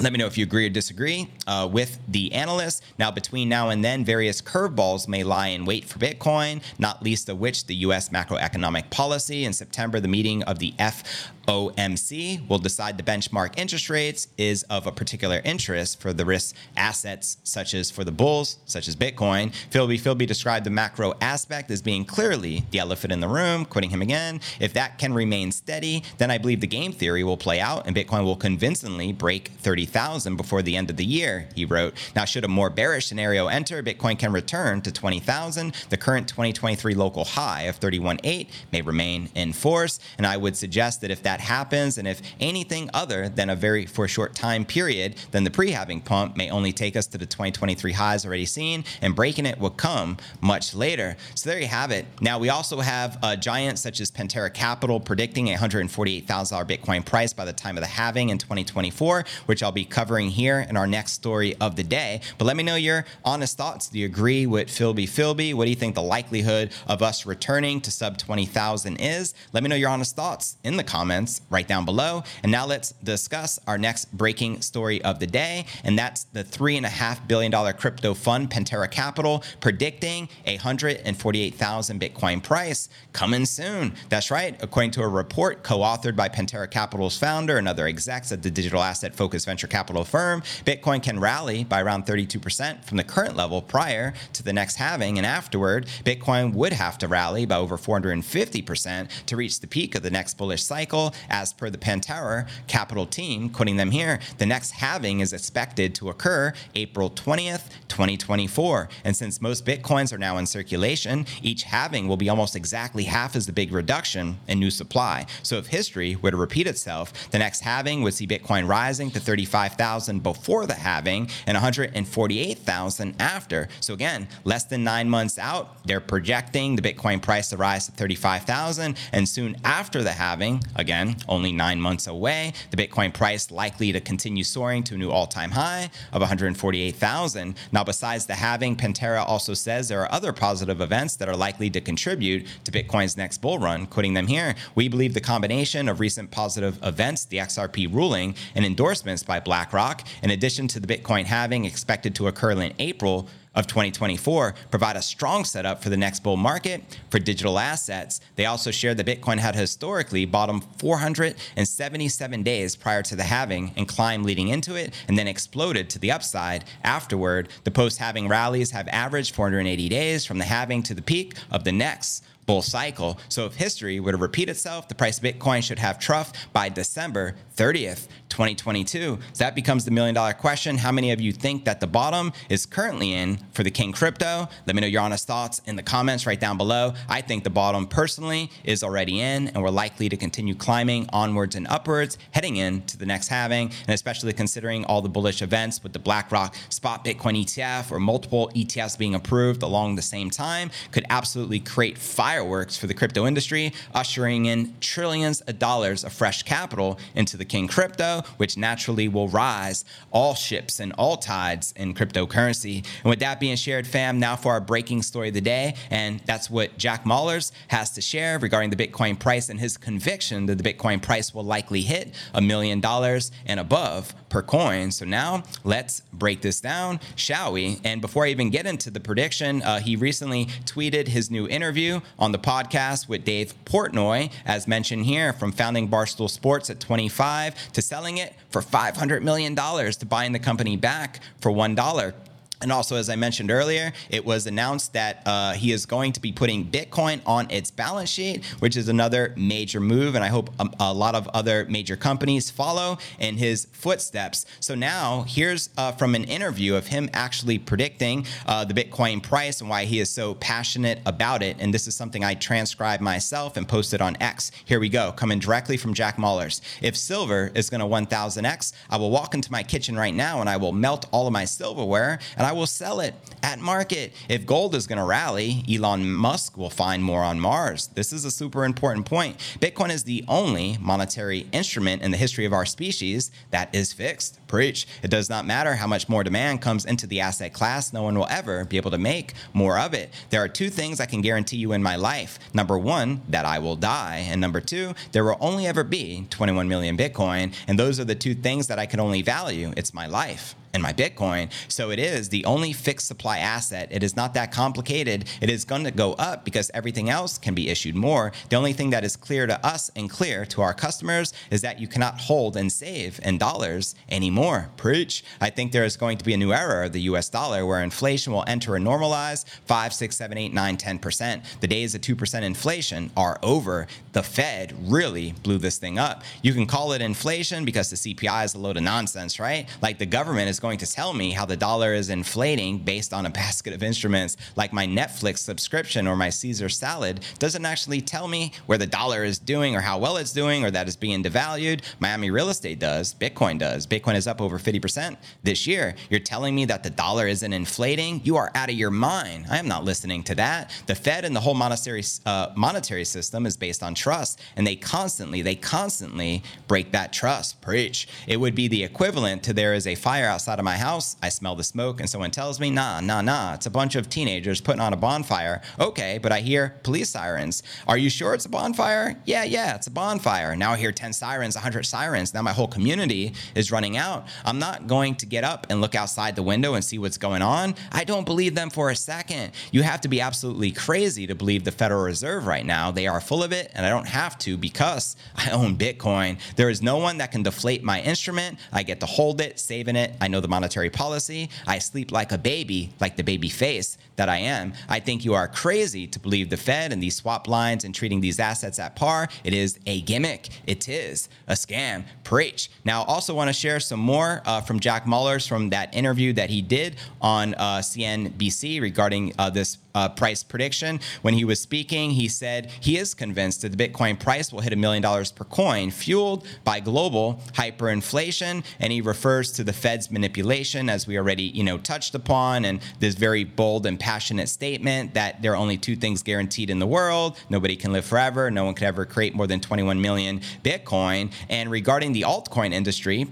Let 0.00 0.12
me 0.12 0.18
know 0.18 0.26
if 0.26 0.36
you 0.36 0.42
agree 0.42 0.66
or 0.66 0.70
disagree 0.70 1.28
uh, 1.46 1.68
with 1.70 2.00
the 2.08 2.32
analyst. 2.32 2.82
Now, 2.98 3.12
between 3.12 3.48
now 3.48 3.68
and 3.68 3.84
then, 3.84 4.04
various 4.04 4.42
curveballs 4.42 5.06
may 5.06 5.22
lie 5.22 5.48
in 5.48 5.64
wait 5.64 5.84
for 5.84 6.00
Bitcoin, 6.00 6.62
not 6.80 7.00
least 7.04 7.28
of 7.28 7.38
which 7.38 7.66
the 7.66 7.76
U.S. 7.76 8.08
macroeconomic 8.08 8.90
policy. 8.90 9.44
In 9.44 9.52
September, 9.52 10.00
the 10.00 10.08
meeting 10.08 10.42
of 10.42 10.58
the 10.58 10.74
FOMC 10.80 12.48
will 12.48 12.58
decide 12.58 12.98
the 12.98 13.04
benchmark 13.04 13.56
interest 13.56 13.88
rates 13.88 14.26
is 14.36 14.64
of 14.64 14.88
a 14.88 14.92
particular 14.92 15.40
interest 15.44 16.00
for 16.00 16.12
the 16.12 16.24
risk 16.24 16.56
assets, 16.76 17.36
such 17.44 17.72
as 17.72 17.92
for 17.92 18.02
the 18.02 18.10
bulls, 18.10 18.58
such 18.66 18.88
as 18.88 18.96
Bitcoin. 18.96 19.54
Filbfilb 19.70 20.26
described 20.26 20.66
the 20.66 20.70
macro 20.70 21.14
aspect 21.20 21.70
as 21.70 21.80
being 21.80 22.04
clearly 22.04 22.64
the 22.72 22.80
elephant 22.80 23.12
in 23.12 23.20
the 23.20 23.28
room, 23.28 23.64
quoting 23.64 23.90
him 23.90 24.02
again. 24.02 24.40
If 24.58 24.72
that 24.72 24.98
can 24.98 25.14
remain 25.14 25.52
steady, 25.52 26.02
then 26.18 26.32
I 26.32 26.38
believe 26.38 26.60
the 26.60 26.66
game 26.66 26.90
theory 26.90 27.22
will 27.22 27.36
play 27.36 27.60
out 27.60 27.86
and 27.86 27.94
Bitcoin 27.94 28.24
will 28.24 28.34
convincingly 28.34 29.12
break 29.12 29.52
30,000 29.84 30.36
before 30.36 30.62
the 30.62 30.76
end 30.76 30.90
of 30.90 30.96
the 30.96 31.04
year, 31.04 31.48
he 31.54 31.64
wrote. 31.64 31.94
Now, 32.16 32.24
should 32.24 32.44
a 32.44 32.48
more 32.48 32.70
bearish 32.70 33.06
scenario 33.06 33.48
enter, 33.48 33.82
Bitcoin 33.82 34.18
can 34.18 34.32
return 34.32 34.80
to 34.82 34.92
20,000. 34.92 35.74
The 35.90 35.96
current 35.96 36.28
2023 36.28 36.94
local 36.94 37.24
high 37.24 37.62
of 37.62 37.78
31.8 37.80 38.48
may 38.72 38.82
remain 38.82 39.28
in 39.34 39.52
force. 39.52 39.98
And 40.18 40.26
I 40.26 40.36
would 40.36 40.56
suggest 40.56 41.00
that 41.02 41.10
if 41.10 41.22
that 41.22 41.40
happens, 41.40 41.98
and 41.98 42.08
if 42.08 42.22
anything 42.40 42.90
other 42.94 43.28
than 43.28 43.50
a 43.50 43.56
very 43.56 43.86
for 43.86 44.06
a 44.06 44.08
short 44.08 44.34
time 44.34 44.64
period, 44.64 45.16
then 45.32 45.44
the 45.44 45.50
pre-halving 45.50 46.00
pump 46.00 46.36
may 46.36 46.50
only 46.50 46.72
take 46.72 46.96
us 46.96 47.06
to 47.08 47.18
the 47.18 47.26
2023 47.26 47.92
highs 47.92 48.24
already 48.24 48.46
seen, 48.46 48.84
and 49.02 49.14
breaking 49.14 49.46
it 49.46 49.58
will 49.58 49.70
come 49.70 50.16
much 50.40 50.74
later. 50.74 51.16
So 51.34 51.50
there 51.50 51.60
you 51.60 51.66
have 51.66 51.90
it. 51.90 52.06
Now 52.20 52.38
we 52.38 52.48
also 52.48 52.80
have 52.80 53.18
a 53.22 53.36
giant 53.36 53.78
such 53.78 54.00
as 54.00 54.10
Pantera 54.10 54.52
Capital 54.52 54.98
predicting 55.00 55.52
a 55.52 55.56
$148,000 55.56 56.24
Bitcoin 56.64 57.04
price 57.04 57.32
by 57.32 57.44
the 57.44 57.52
time 57.52 57.76
of 57.76 57.82
the 57.82 57.88
halving 57.88 58.30
in 58.30 58.38
2024, 58.38 59.24
which 59.46 59.62
I'll 59.62 59.72
be 59.74 59.84
covering 59.84 60.30
here 60.30 60.64
in 60.68 60.76
our 60.76 60.86
next 60.86 61.12
story 61.12 61.54
of 61.60 61.76
the 61.76 61.84
day. 61.84 62.20
But 62.38 62.46
let 62.46 62.56
me 62.56 62.62
know 62.62 62.76
your 62.76 63.04
honest 63.24 63.56
thoughts. 63.56 63.88
Do 63.88 63.98
you 63.98 64.06
agree 64.06 64.46
with 64.46 64.68
Filbfilb? 64.68 65.54
What 65.54 65.64
do 65.64 65.70
you 65.70 65.76
think 65.76 65.94
the 65.94 66.02
likelihood 66.02 66.70
of 66.86 67.02
us 67.02 67.26
returning 67.26 67.80
to 67.82 67.90
sub 67.90 68.18
20,000 68.18 68.96
is? 68.96 69.34
Let 69.52 69.62
me 69.62 69.68
know 69.68 69.76
your 69.76 69.90
honest 69.90 70.16
thoughts 70.16 70.56
in 70.64 70.76
the 70.76 70.84
comments 70.84 71.40
right 71.50 71.66
down 71.66 71.84
below. 71.84 72.22
And 72.42 72.52
now 72.52 72.66
let's 72.66 72.92
discuss 73.02 73.58
our 73.66 73.78
next 73.78 74.16
breaking 74.16 74.62
story 74.62 75.02
of 75.02 75.18
the 75.18 75.26
day. 75.26 75.66
And 75.82 75.98
that's 75.98 76.24
the 76.24 76.44
$3.5 76.44 77.26
billion 77.26 77.72
crypto 77.74 78.14
fund, 78.14 78.50
Pantera 78.50 78.90
Capital, 78.90 79.42
predicting 79.60 80.28
a 80.46 80.56
148,000 80.56 82.00
Bitcoin 82.00 82.42
price 82.42 82.88
coming 83.12 83.46
soon. 83.46 83.94
That's 84.08 84.30
right. 84.30 84.56
According 84.62 84.92
to 84.92 85.02
a 85.02 85.08
report 85.08 85.62
co 85.62 85.78
authored 85.78 86.16
by 86.16 86.28
Pantera 86.28 86.70
Capital's 86.70 87.18
founder 87.18 87.58
and 87.58 87.68
other 87.68 87.86
execs 87.86 88.32
at 88.32 88.42
the 88.42 88.50
digital 88.50 88.82
asset 88.82 89.14
focused 89.14 89.46
venture 89.46 89.63
capital 89.66 90.04
firm, 90.04 90.42
Bitcoin 90.64 91.02
can 91.02 91.20
rally 91.20 91.64
by 91.64 91.80
around 91.80 92.06
32% 92.06 92.84
from 92.84 92.96
the 92.96 93.04
current 93.04 93.36
level 93.36 93.62
prior 93.62 94.14
to 94.32 94.42
the 94.42 94.52
next 94.52 94.76
halving. 94.76 95.18
And 95.18 95.26
afterward, 95.26 95.86
Bitcoin 96.04 96.54
would 96.54 96.72
have 96.72 96.98
to 96.98 97.08
rally 97.08 97.46
by 97.46 97.56
over 97.56 97.76
450% 97.76 99.08
to 99.26 99.36
reach 99.36 99.60
the 99.60 99.66
peak 99.66 99.94
of 99.94 100.02
the 100.02 100.10
next 100.10 100.34
bullish 100.34 100.62
cycle 100.62 101.14
as 101.28 101.52
per 101.52 101.70
the 101.70 101.78
Pantera 101.78 102.48
Capital 102.66 103.06
team, 103.06 103.50
quoting 103.50 103.76
them 103.76 103.90
here, 103.90 104.18
the 104.38 104.46
next 104.46 104.72
halving 104.72 105.20
is 105.20 105.32
expected 105.32 105.94
to 105.96 106.08
occur 106.08 106.52
April 106.74 107.10
20th, 107.10 107.70
2024. 107.88 108.88
And 109.04 109.16
since 109.16 109.40
most 109.40 109.64
Bitcoins 109.64 110.12
are 110.12 110.18
now 110.18 110.38
in 110.38 110.46
circulation, 110.46 111.26
each 111.42 111.64
halving 111.64 112.08
will 112.08 112.16
be 112.16 112.28
almost 112.28 112.56
exactly 112.56 113.04
half 113.04 113.36
as 113.36 113.46
the 113.46 113.52
big 113.52 113.72
reduction 113.72 114.38
in 114.48 114.58
new 114.58 114.70
supply. 114.70 115.26
So 115.42 115.56
if 115.56 115.66
history 115.66 116.16
were 116.16 116.30
to 116.30 116.36
repeat 116.36 116.66
itself, 116.66 117.30
the 117.30 117.38
next 117.38 117.60
halving 117.60 118.02
would 118.02 118.14
see 118.14 118.26
Bitcoin 118.26 118.68
rising 118.68 119.10
to 119.12 119.20
35,000 119.54 120.22
before 120.22 120.66
the 120.66 120.74
halving 120.74 121.28
and 121.46 121.54
148,000 121.54 123.14
after. 123.20 123.68
So 123.80 123.94
again, 123.94 124.26
less 124.44 124.64
than 124.64 124.82
nine 124.84 125.08
months 125.08 125.38
out, 125.38 125.76
they're 125.84 126.00
projecting 126.00 126.76
the 126.76 126.82
Bitcoin 126.82 127.20
price 127.20 127.50
to 127.50 127.56
rise 127.56 127.86
to 127.86 127.92
35,000. 127.92 128.96
And 129.12 129.28
soon 129.28 129.56
after 129.64 130.02
the 130.02 130.12
halving, 130.12 130.62
again, 130.74 130.94
again, 130.94 131.16
only 131.28 131.52
nine 131.52 131.80
months 131.80 132.06
away. 132.06 132.52
The 132.70 132.76
Bitcoin 132.76 133.12
price 133.12 133.50
likely 133.50 133.92
to 133.92 134.00
continue 134.00 134.44
soaring 134.44 134.82
to 134.84 134.94
a 134.94 134.98
new 134.98 135.10
all 135.10 135.26
time 135.26 135.50
high 135.50 135.90
of 136.12 136.20
148,000. 136.20 137.54
Now, 137.72 137.84
besides 137.84 138.26
the 138.26 138.34
halving, 138.34 138.76
Pantera 138.76 139.26
also 139.26 139.54
says 139.54 139.88
there 139.88 140.02
are 140.02 140.12
other 140.12 140.32
positive 140.32 140.80
events 140.80 141.16
that 141.16 141.28
are 141.28 141.36
likely 141.36 141.70
to 141.70 141.80
contribute 141.80 142.46
to 142.64 142.72
Bitcoin's 142.72 143.16
next 143.16 143.38
bull 143.38 143.58
run. 143.58 143.86
Quoting 143.86 144.14
them 144.14 144.26
here, 144.26 144.54
we 144.74 144.88
believe 144.88 145.14
the 145.14 145.20
combination 145.20 145.88
of 145.88 146.00
recent 146.00 146.30
positive 146.30 146.78
events, 146.82 147.24
the 147.24 147.38
XRP 147.38 147.92
ruling, 147.92 148.34
and 148.54 148.64
endorsements 148.64 149.22
by 149.22 149.40
BlackRock, 149.44 150.06
in 150.22 150.30
addition 150.30 150.68
to 150.68 150.80
the 150.80 150.86
Bitcoin 150.86 151.24
halving 151.24 151.64
expected 151.64 152.14
to 152.16 152.28
occur 152.28 152.52
in 152.52 152.72
April, 152.78 153.28
of 153.54 153.66
2024 153.66 154.54
provide 154.70 154.96
a 154.96 155.02
strong 155.02 155.44
setup 155.44 155.82
for 155.82 155.88
the 155.88 155.96
next 155.96 156.22
bull 156.22 156.36
market 156.36 156.82
for 157.10 157.18
digital 157.18 157.58
assets. 157.58 158.20
They 158.36 158.46
also 158.46 158.70
shared 158.70 158.96
that 158.96 159.06
Bitcoin 159.06 159.38
had 159.38 159.54
historically 159.54 160.24
bottomed 160.24 160.64
477 160.78 162.42
days 162.42 162.76
prior 162.76 163.02
to 163.02 163.16
the 163.16 163.22
halving 163.22 163.72
and 163.76 163.86
climbed 163.86 164.24
leading 164.24 164.48
into 164.48 164.74
it 164.74 164.94
and 165.08 165.16
then 165.16 165.28
exploded 165.28 165.88
to 165.90 165.98
the 165.98 166.10
upside 166.10 166.64
afterward. 166.82 167.48
The 167.64 167.70
post 167.70 167.98
halving 167.98 168.28
rallies 168.28 168.72
have 168.72 168.88
averaged 168.88 169.34
480 169.34 169.88
days 169.88 170.24
from 170.24 170.38
the 170.38 170.44
halving 170.44 170.82
to 170.84 170.94
the 170.94 171.02
peak 171.02 171.36
of 171.50 171.64
the 171.64 171.72
next 171.72 172.24
bull 172.46 172.62
cycle. 172.62 173.18
So 173.28 173.46
if 173.46 173.54
history 173.54 174.00
were 174.00 174.12
to 174.12 174.18
repeat 174.18 174.48
itself, 174.48 174.88
the 174.88 174.94
price 174.94 175.18
of 175.18 175.24
Bitcoin 175.24 175.62
should 175.62 175.78
have 175.78 175.98
trough 175.98 176.32
by 176.52 176.68
December 176.68 177.34
30th, 177.56 178.08
2022. 178.28 179.18
So 179.32 179.44
that 179.44 179.54
becomes 179.54 179.84
the 179.84 179.90
million 179.90 180.14
dollar 180.14 180.32
question. 180.32 180.76
How 180.76 180.90
many 180.90 181.12
of 181.12 181.20
you 181.20 181.32
think 181.32 181.64
that 181.64 181.80
the 181.80 181.86
bottom 181.86 182.32
is 182.48 182.66
currently 182.66 183.12
in 183.12 183.38
for 183.52 183.62
the 183.62 183.70
King 183.70 183.92
Crypto? 183.92 184.48
Let 184.66 184.74
me 184.74 184.80
know 184.80 184.88
your 184.88 185.02
honest 185.02 185.26
thoughts 185.26 185.60
in 185.66 185.76
the 185.76 185.82
comments 185.82 186.26
right 186.26 186.38
down 186.38 186.56
below. 186.56 186.94
I 187.08 187.20
think 187.20 187.44
the 187.44 187.50
bottom 187.50 187.86
personally 187.86 188.50
is 188.64 188.82
already 188.82 189.20
in, 189.20 189.48
and 189.48 189.62
we're 189.62 189.70
likely 189.70 190.08
to 190.08 190.16
continue 190.16 190.54
climbing 190.54 191.08
onwards 191.12 191.54
and 191.54 191.66
upwards 191.68 192.18
heading 192.32 192.56
into 192.56 192.96
the 192.96 193.06
next 193.06 193.28
halving, 193.28 193.70
and 193.86 193.94
especially 193.94 194.32
considering 194.32 194.84
all 194.84 195.00
the 195.00 195.08
bullish 195.08 195.40
events 195.40 195.82
with 195.82 195.92
the 195.92 195.98
BlackRock 195.98 196.54
spot 196.68 197.04
Bitcoin 197.04 197.40
ETF 197.44 197.92
or 197.92 198.00
multiple 198.00 198.50
ETFs 198.54 198.98
being 198.98 199.14
approved 199.14 199.62
along 199.62 199.94
the 199.94 200.02
same 200.02 200.30
time 200.30 200.70
could 200.90 201.04
absolutely 201.08 201.60
create 201.60 201.98
fireworks 202.34 202.76
for 202.76 202.88
the 202.88 202.94
crypto 202.94 203.28
industry, 203.28 203.72
ushering 203.94 204.46
in 204.46 204.74
trillions 204.80 205.40
of 205.42 205.56
dollars 205.56 206.02
of 206.02 206.12
fresh 206.12 206.42
capital 206.42 206.98
into 207.14 207.36
the 207.36 207.44
King 207.44 207.68
Crypto, 207.68 208.22
which 208.38 208.56
naturally 208.56 209.06
will 209.06 209.28
rise 209.28 209.84
all 210.10 210.34
ships 210.34 210.80
and 210.80 210.92
all 210.98 211.16
tides 211.16 211.72
in 211.76 211.94
cryptocurrency. 211.94 212.84
And 213.04 213.10
with 213.10 213.20
that 213.20 213.38
being 213.38 213.54
shared, 213.54 213.86
fam, 213.86 214.18
now 214.18 214.34
for 214.34 214.50
our 214.50 214.60
breaking 214.60 215.02
story 215.02 215.28
of 215.28 215.34
the 215.34 215.40
day. 215.40 215.76
And 215.90 216.18
that's 216.26 216.50
what 216.50 216.76
Jack 216.76 217.04
Mallers 217.04 217.52
has 217.68 217.92
to 217.92 218.00
share 218.00 218.40
regarding 218.40 218.70
the 218.70 218.88
Bitcoin 218.88 219.16
price 219.16 219.48
and 219.48 219.60
his 219.60 219.76
conviction 219.76 220.46
that 220.46 220.58
the 220.58 220.64
Bitcoin 220.64 221.00
price 221.00 221.32
will 221.32 221.44
likely 221.44 221.82
hit 221.82 222.16
a 222.32 222.40
million 222.40 222.80
dollars 222.80 223.30
and 223.46 223.60
above 223.60 224.12
per 224.34 224.42
coin. 224.42 224.90
So 224.90 225.04
now 225.04 225.44
let's 225.62 226.00
break 226.12 226.42
this 226.42 226.60
down, 226.60 226.98
shall 227.14 227.52
we? 227.52 227.78
And 227.84 228.00
before 228.00 228.24
I 228.24 228.30
even 228.30 228.50
get 228.50 228.66
into 228.66 228.90
the 228.90 228.98
prediction, 228.98 229.62
uh, 229.62 229.78
he 229.78 229.94
recently 229.94 230.46
tweeted 230.64 231.06
his 231.06 231.30
new 231.30 231.46
interview 231.46 232.00
on 232.18 232.32
the 232.32 232.38
podcast 232.40 233.08
with 233.08 233.24
Dave 233.24 233.54
Portnoy, 233.64 234.32
as 234.44 234.66
mentioned 234.66 235.04
here, 235.04 235.32
from 235.32 235.52
founding 235.52 235.88
Barstool 235.88 236.28
Sports 236.28 236.68
at 236.68 236.80
25 236.80 237.72
to 237.74 237.80
selling 237.80 238.18
it 238.18 238.34
for 238.50 238.60
$500 238.60 239.22
million 239.22 239.54
to 239.54 240.06
buying 240.08 240.32
the 240.32 240.40
company 240.40 240.76
back 240.76 241.20
for 241.40 241.52
$1. 241.52 242.12
And 242.60 242.72
also, 242.72 242.96
as 242.96 243.10
I 243.10 243.16
mentioned 243.16 243.50
earlier, 243.50 243.92
it 244.08 244.24
was 244.24 244.46
announced 244.46 244.92
that 244.94 245.22
uh, 245.26 245.52
he 245.52 245.72
is 245.72 245.86
going 245.86 246.12
to 246.12 246.20
be 246.20 246.32
putting 246.32 246.64
Bitcoin 246.64 247.20
on 247.26 247.50
its 247.50 247.70
balance 247.70 248.08
sheet, 248.08 248.44
which 248.60 248.76
is 248.76 248.88
another 248.88 249.34
major 249.36 249.80
move. 249.80 250.14
And 250.14 250.24
I 250.24 250.28
hope 250.28 250.50
a, 250.58 250.68
a 250.80 250.94
lot 250.94 251.14
of 251.14 251.28
other 251.28 251.66
major 251.68 251.96
companies 251.96 252.50
follow 252.50 252.98
in 253.18 253.36
his 253.36 253.66
footsteps. 253.72 254.46
So 254.60 254.74
now, 254.74 255.24
here's 255.26 255.68
uh, 255.76 255.92
from 255.92 256.14
an 256.14 256.24
interview 256.24 256.74
of 256.74 256.86
him 256.86 257.10
actually 257.12 257.58
predicting 257.58 258.26
uh, 258.46 258.64
the 258.64 258.74
Bitcoin 258.74 259.22
price 259.22 259.60
and 259.60 259.68
why 259.68 259.84
he 259.84 260.00
is 260.00 260.08
so 260.08 260.34
passionate 260.34 261.00
about 261.06 261.42
it. 261.42 261.56
And 261.58 261.74
this 261.74 261.86
is 261.86 261.94
something 261.94 262.24
I 262.24 262.34
transcribed 262.34 263.02
myself 263.02 263.56
and 263.56 263.68
posted 263.68 264.00
on 264.00 264.16
X. 264.20 264.52
Here 264.64 264.80
we 264.80 264.88
go, 264.88 265.12
coming 265.12 265.38
directly 265.38 265.76
from 265.76 265.92
Jack 265.92 266.16
Mallers. 266.16 266.60
If 266.80 266.96
silver 266.96 267.50
is 267.54 267.68
going 267.68 267.80
to 267.80 267.86
1000X, 267.86 268.72
I 268.90 268.96
will 268.96 269.10
walk 269.10 269.34
into 269.34 269.50
my 269.50 269.62
kitchen 269.62 269.96
right 269.96 270.14
now 270.14 270.40
and 270.40 270.48
I 270.48 270.56
will 270.56 270.72
melt 270.72 271.06
all 271.10 271.26
of 271.26 271.32
my 271.32 271.44
silverware 271.44 272.18
and 272.36 272.43
I 272.44 272.52
will 272.52 272.66
sell 272.66 273.00
it 273.00 273.14
at 273.42 273.58
market. 273.58 274.12
If 274.28 274.44
gold 274.46 274.74
is 274.74 274.86
going 274.86 274.98
to 274.98 275.04
rally, 275.04 275.64
Elon 275.70 276.12
Musk 276.12 276.56
will 276.56 276.70
find 276.70 277.02
more 277.02 277.22
on 277.22 277.40
Mars. 277.40 277.88
This 277.88 278.12
is 278.12 278.24
a 278.24 278.30
super 278.30 278.64
important 278.64 279.06
point. 279.06 279.38
Bitcoin 279.60 279.90
is 279.90 280.04
the 280.04 280.24
only 280.28 280.76
monetary 280.80 281.46
instrument 281.52 282.02
in 282.02 282.10
the 282.10 282.16
history 282.16 282.44
of 282.44 282.52
our 282.52 282.66
species 282.66 283.30
that 283.50 283.74
is 283.74 283.92
fixed. 283.92 284.38
Preach. 284.46 284.86
It 285.02 285.10
does 285.10 285.30
not 285.30 285.46
matter 285.46 285.74
how 285.74 285.86
much 285.86 286.08
more 286.08 286.24
demand 286.24 286.60
comes 286.60 286.84
into 286.84 287.06
the 287.06 287.20
asset 287.20 287.52
class, 287.52 287.92
no 287.92 288.02
one 288.02 288.18
will 288.18 288.28
ever 288.28 288.64
be 288.64 288.76
able 288.76 288.90
to 288.90 288.98
make 288.98 289.34
more 289.52 289.78
of 289.78 289.94
it. 289.94 290.12
There 290.30 290.42
are 290.42 290.48
two 290.48 290.70
things 290.70 291.00
I 291.00 291.06
can 291.06 291.20
guarantee 291.20 291.56
you 291.56 291.72
in 291.72 291.82
my 291.82 291.96
life. 291.96 292.38
Number 292.52 292.78
one, 292.78 293.22
that 293.28 293.44
I 293.44 293.58
will 293.58 293.76
die. 293.76 294.26
And 294.28 294.40
number 294.40 294.60
two, 294.60 294.94
there 295.12 295.24
will 295.24 295.38
only 295.40 295.66
ever 295.66 295.84
be 295.84 296.26
21 296.30 296.68
million 296.68 296.96
Bitcoin. 296.96 297.54
And 297.68 297.78
those 297.78 298.00
are 298.00 298.04
the 298.04 298.14
two 298.14 298.34
things 298.34 298.66
that 298.66 298.78
I 298.78 298.86
can 298.86 299.00
only 299.00 299.22
value. 299.22 299.72
It's 299.76 299.94
my 299.94 300.06
life 300.06 300.54
and 300.74 300.82
my 300.82 300.92
Bitcoin. 300.92 301.50
So 301.68 301.90
it 301.90 301.98
is 301.98 302.28
the 302.28 302.44
only 302.44 302.72
fixed 302.72 303.06
supply 303.06 303.38
asset. 303.38 303.88
It 303.90 304.02
is 304.02 304.16
not 304.16 304.34
that 304.34 304.52
complicated. 304.52 305.26
It 305.40 305.48
is 305.48 305.64
going 305.64 305.84
to 305.84 305.90
go 305.90 306.12
up 306.14 306.44
because 306.44 306.70
everything 306.74 307.08
else 307.08 307.38
can 307.38 307.54
be 307.54 307.70
issued 307.70 307.94
more. 307.94 308.32
The 308.50 308.56
only 308.56 308.74
thing 308.74 308.90
that 308.90 309.04
is 309.04 309.16
clear 309.16 309.46
to 309.46 309.64
us 309.64 309.90
and 309.96 310.10
clear 310.10 310.44
to 310.46 310.60
our 310.60 310.74
customers 310.74 311.32
is 311.50 311.62
that 311.62 311.80
you 311.80 311.88
cannot 311.88 312.20
hold 312.20 312.56
and 312.56 312.70
save 312.70 313.20
in 313.22 313.38
dollars 313.38 313.94
anymore. 314.10 314.68
Preach. 314.76 315.24
I 315.40 315.50
think 315.50 315.72
there 315.72 315.84
is 315.84 315.96
going 315.96 316.18
to 316.18 316.24
be 316.24 316.34
a 316.34 316.36
new 316.36 316.52
era 316.52 316.86
of 316.86 316.92
the 316.92 317.02
US 317.02 317.28
dollar 317.28 317.64
where 317.64 317.82
inflation 317.82 318.32
will 318.32 318.44
enter 318.46 318.74
a 318.74 318.80
normalized 318.80 319.48
5, 319.66 319.92
6, 319.92 320.16
7, 320.16 320.36
8, 320.36 320.52
9, 320.52 320.76
10%. 320.76 321.60
The 321.60 321.68
days 321.68 321.94
of 321.94 322.00
2% 322.00 322.42
inflation 322.42 323.10
are 323.16 323.38
over. 323.42 323.86
The 324.12 324.22
Fed 324.22 324.74
really 324.90 325.32
blew 325.42 325.58
this 325.58 325.78
thing 325.78 325.98
up. 325.98 326.24
You 326.42 326.52
can 326.52 326.66
call 326.66 326.92
it 326.92 327.00
inflation 327.00 327.64
because 327.64 327.90
the 327.90 327.96
CPI 327.96 328.44
is 328.44 328.54
a 328.54 328.58
load 328.58 328.76
of 328.76 328.82
nonsense, 328.82 329.38
right? 329.38 329.68
Like 329.80 329.98
the 329.98 330.06
government 330.06 330.48
is 330.48 330.60
going 330.64 330.78
to 330.78 330.90
tell 330.90 331.12
me 331.12 331.30
how 331.30 331.44
the 331.44 331.58
dollar 331.58 331.92
is 331.92 332.08
inflating 332.08 332.78
based 332.78 333.12
on 333.12 333.26
a 333.26 333.30
basket 333.30 333.74
of 333.74 333.82
instruments 333.82 334.38
like 334.56 334.72
my 334.72 334.86
Netflix 334.86 335.40
subscription 335.40 336.06
or 336.06 336.16
my 336.16 336.30
Caesar 336.30 336.70
salad 336.70 337.22
doesn't 337.38 337.66
actually 337.66 338.00
tell 338.00 338.26
me 338.26 338.50
where 338.64 338.78
the 338.78 338.86
dollar 338.86 339.24
is 339.24 339.38
doing 339.38 339.76
or 339.76 339.82
how 339.82 339.98
well 339.98 340.16
it's 340.16 340.32
doing 340.32 340.64
or 340.64 340.70
that 340.70 340.86
it's 340.86 340.96
being 340.96 341.22
devalued. 341.22 341.82
Miami 342.00 342.30
real 342.30 342.48
estate 342.48 342.78
does, 342.78 343.12
Bitcoin 343.12 343.58
does. 343.58 343.86
Bitcoin 343.86 344.14
is 344.14 344.26
up 344.26 344.40
over 344.40 344.58
50% 344.58 345.18
this 345.42 345.66
year. 345.66 345.96
You're 346.08 346.18
telling 346.20 346.54
me 346.54 346.64
that 346.64 346.82
the 346.82 346.88
dollar 346.88 347.26
isn't 347.26 347.52
inflating? 347.52 348.22
You 348.24 348.36
are 348.36 348.50
out 348.54 348.70
of 348.70 348.74
your 348.74 348.90
mind. 348.90 349.44
I 349.50 349.58
am 349.58 349.68
not 349.68 349.84
listening 349.84 350.22
to 350.22 350.34
that. 350.36 350.70
The 350.86 350.94
Fed 350.94 351.26
and 351.26 351.36
the 351.36 351.40
whole 351.40 351.52
monetary 351.52 352.04
uh, 352.24 352.52
monetary 352.56 353.04
system 353.04 353.44
is 353.44 353.58
based 353.58 353.82
on 353.82 353.94
trust, 353.94 354.40
and 354.56 354.66
they 354.66 354.76
constantly, 354.76 355.42
they 355.42 355.56
constantly 355.56 356.42
break 356.68 356.92
that 356.92 357.12
trust. 357.12 357.60
Preach. 357.60 358.08
It 358.26 358.38
would 358.38 358.54
be 358.54 358.66
the 358.66 358.82
equivalent 358.82 359.42
to 359.42 359.52
there 359.52 359.74
is 359.74 359.86
a 359.86 359.94
fire 359.94 360.24
outside 360.24 360.53
outside 360.54 360.60
of 360.60 360.64
my 360.64 360.76
house. 360.76 361.16
I 361.20 361.30
smell 361.30 361.56
the 361.56 361.64
smoke, 361.64 361.98
and 361.98 362.08
someone 362.08 362.30
tells 362.30 362.60
me, 362.60 362.70
nah, 362.70 363.00
nah, 363.00 363.20
nah, 363.22 363.54
it's 363.54 363.66
a 363.66 363.70
bunch 363.70 363.96
of 363.96 364.08
teenagers 364.08 364.60
putting 364.60 364.80
on 364.80 364.92
a 364.92 364.96
bonfire. 364.96 365.60
Okay, 365.80 366.18
but 366.22 366.30
I 366.30 366.40
hear 366.40 366.76
police 366.84 367.10
sirens. 367.10 367.64
Are 367.88 367.98
you 367.98 368.08
sure 368.08 368.34
it's 368.34 368.46
a 368.46 368.48
bonfire? 368.48 369.16
Yeah, 369.24 369.42
yeah, 369.42 369.74
it's 369.74 369.88
a 369.88 369.90
bonfire. 369.90 370.54
Now 370.54 370.72
I 370.72 370.76
hear 370.76 370.92
10 370.92 371.12
sirens, 371.12 371.56
100 371.56 371.84
sirens. 371.84 372.32
Now 372.34 372.42
my 372.42 372.52
whole 372.52 372.68
community 372.68 373.34
is 373.56 373.72
running 373.72 373.96
out. 373.96 374.28
I'm 374.44 374.60
not 374.60 374.86
going 374.86 375.16
to 375.16 375.26
get 375.26 375.42
up 375.42 375.66
and 375.70 375.80
look 375.80 375.96
outside 375.96 376.36
the 376.36 376.42
window 376.42 376.74
and 376.74 376.84
see 376.84 376.98
what's 376.98 377.18
going 377.18 377.42
on. 377.42 377.74
I 377.90 378.04
don't 378.04 378.24
believe 378.24 378.54
them 378.54 378.70
for 378.70 378.90
a 378.90 378.96
second. 378.96 379.52
You 379.72 379.82
have 379.82 380.02
to 380.02 380.08
be 380.08 380.20
absolutely 380.20 380.70
crazy 380.70 381.26
to 381.26 381.34
believe 381.34 381.64
the 381.64 381.72
Federal 381.72 382.04
Reserve 382.04 382.46
right 382.46 382.64
now. 382.64 382.92
They 382.92 383.08
are 383.08 383.20
full 383.20 383.42
of 383.42 383.50
it, 383.50 383.72
and 383.74 383.84
I 383.84 383.90
don't 383.90 384.08
have 384.08 384.38
to 384.38 384.56
because 384.56 385.16
I 385.34 385.50
own 385.50 385.76
Bitcoin. 385.76 386.38
There 386.54 386.70
is 386.70 386.80
no 386.80 386.98
one 386.98 387.18
that 387.18 387.32
can 387.32 387.42
deflate 387.42 387.82
my 387.82 388.00
instrument. 388.02 388.60
I 388.72 388.84
get 388.84 389.00
to 389.00 389.06
hold 389.06 389.40
it, 389.40 389.58
saving 389.58 389.96
it. 389.96 390.14
I 390.20 390.28
know 390.28 390.43
the 390.44 390.48
monetary 390.48 390.90
policy. 390.90 391.48
I 391.66 391.78
sleep 391.78 392.12
like 392.12 392.30
a 392.30 392.38
baby, 392.38 392.92
like 393.00 393.16
the 393.16 393.24
baby 393.24 393.48
face 393.48 393.96
that 394.16 394.28
I 394.28 394.36
am. 394.36 394.74
I 394.88 395.00
think 395.00 395.24
you 395.24 395.32
are 395.32 395.48
crazy 395.48 396.06
to 396.06 396.18
believe 396.20 396.50
the 396.50 396.58
Fed 396.58 396.92
and 396.92 397.02
these 397.02 397.16
swap 397.16 397.48
lines 397.48 397.82
and 397.84 397.94
treating 397.94 398.20
these 398.20 398.38
assets 398.38 398.78
at 398.78 398.94
par. 398.94 399.28
It 399.42 399.54
is 399.54 399.78
a 399.86 400.02
gimmick. 400.02 400.50
It 400.66 400.86
is 400.86 401.30
a 401.48 401.54
scam. 401.54 402.04
Preach. 402.24 402.70
Now, 402.84 403.04
also 403.04 403.34
want 403.34 403.48
to 403.48 403.54
share 403.54 403.80
some 403.80 404.00
more 404.00 404.42
uh, 404.44 404.60
from 404.60 404.80
Jack 404.80 405.06
Mallers 405.06 405.48
from 405.48 405.70
that 405.70 405.94
interview 405.94 406.34
that 406.34 406.50
he 406.50 406.60
did 406.60 406.96
on 407.22 407.54
uh, 407.54 407.78
CNBC 407.78 408.82
regarding 408.82 409.32
uh, 409.38 409.48
this 409.48 409.78
uh, 409.94 410.08
price 410.08 410.42
prediction. 410.42 411.00
When 411.22 411.34
he 411.34 411.44
was 411.44 411.60
speaking, 411.60 412.10
he 412.10 412.28
said 412.28 412.70
he 412.80 412.98
is 412.98 413.14
convinced 413.14 413.62
that 413.62 413.76
the 413.76 413.88
Bitcoin 413.88 414.18
price 414.18 414.52
will 414.52 414.60
hit 414.60 414.72
a 414.72 414.76
million 414.76 415.02
dollars 415.02 415.32
per 415.32 415.44
coin, 415.44 415.90
fueled 415.90 416.46
by 416.64 416.80
global 416.80 417.40
hyperinflation. 417.52 418.64
And 418.80 418.92
he 418.92 419.00
refers 419.00 419.52
to 419.52 419.64
the 419.64 419.72
Fed's 419.72 420.10
manipulation, 420.10 420.88
as 420.88 421.06
we 421.06 421.16
already 421.18 421.44
you 421.44 421.64
know 421.64 421.78
touched 421.78 422.14
upon, 422.14 422.64
and 422.64 422.80
this 423.00 423.14
very 423.14 423.44
bold 423.44 423.86
and 423.86 423.98
passionate 423.98 424.48
statement 424.48 425.14
that 425.14 425.42
there 425.42 425.52
are 425.52 425.56
only 425.56 425.76
two 425.76 425.96
things 425.96 426.22
guaranteed 426.22 426.70
in 426.70 426.78
the 426.78 426.86
world: 426.86 427.36
nobody 427.48 427.76
can 427.76 427.92
live 427.92 428.04
forever, 428.04 428.50
no 428.50 428.64
one 428.64 428.74
could 428.74 428.86
ever 428.86 429.04
create 429.04 429.34
more 429.34 429.46
than 429.46 429.60
21 429.60 430.00
million 430.00 430.40
Bitcoin. 430.62 431.32
And 431.48 431.70
regarding 431.70 432.12
the 432.12 432.22
altcoin 432.22 432.72
industry, 432.72 433.28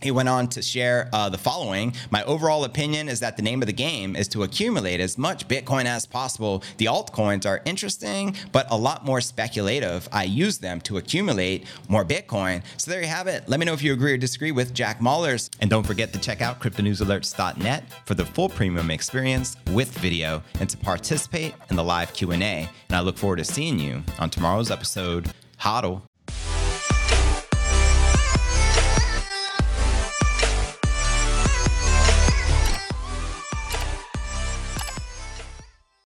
he 0.00 0.10
went 0.10 0.28
on 0.28 0.48
to 0.48 0.62
share 0.62 1.08
uh, 1.12 1.28
the 1.28 1.38
following 1.38 1.94
My 2.10 2.22
overall 2.24 2.64
opinion 2.64 3.08
is 3.08 3.20
that 3.20 3.36
the 3.36 3.42
name 3.42 3.62
of 3.62 3.66
the 3.66 3.72
game 3.72 4.16
is 4.16 4.28
to 4.28 4.42
accumulate 4.42 5.00
as 5.00 5.18
much 5.18 5.48
Bitcoin 5.48 5.84
as 5.84 6.06
possible. 6.06 6.62
The 6.76 6.86
altcoins 6.86 7.46
are 7.46 7.62
interesting, 7.64 8.36
but 8.52 8.66
a 8.70 8.76
lot 8.76 9.04
more 9.04 9.20
speculative. 9.20 10.08
I 10.12 10.24
use 10.24 10.58
them 10.58 10.80
to 10.82 10.98
accumulate 10.98 11.66
more 11.88 12.04
Bitcoin. 12.04 12.62
So 12.76 12.90
there 12.90 13.00
you 13.00 13.08
have 13.08 13.26
it. 13.26 13.48
Let 13.48 13.60
me 13.60 13.66
know 13.66 13.72
if 13.72 13.82
you 13.82 13.92
agree 13.92 14.12
or 14.12 14.18
disagree 14.18 14.52
with 14.52 14.74
Jack 14.74 15.00
Mallers. 15.00 15.50
And 15.60 15.70
don't 15.70 15.86
forget 15.86 16.12
to 16.12 16.18
check 16.18 16.40
out 16.40 16.60
cryptonewsalerts.net 16.60 17.84
for 18.04 18.14
the 18.14 18.24
full 18.24 18.48
premium 18.48 18.90
experience 18.90 19.56
with 19.72 19.90
video 19.98 20.42
and 20.60 20.68
to 20.70 20.76
participate 20.76 21.54
in 21.70 21.76
the 21.76 21.84
live 21.84 22.12
Q&A. 22.12 22.36
And 22.38 22.68
I 22.90 23.00
look 23.00 23.18
forward 23.18 23.36
to 23.36 23.44
seeing 23.44 23.78
you 23.78 24.02
on 24.18 24.30
tomorrow's 24.30 24.70
episode. 24.70 25.32
Hodl. 25.60 26.02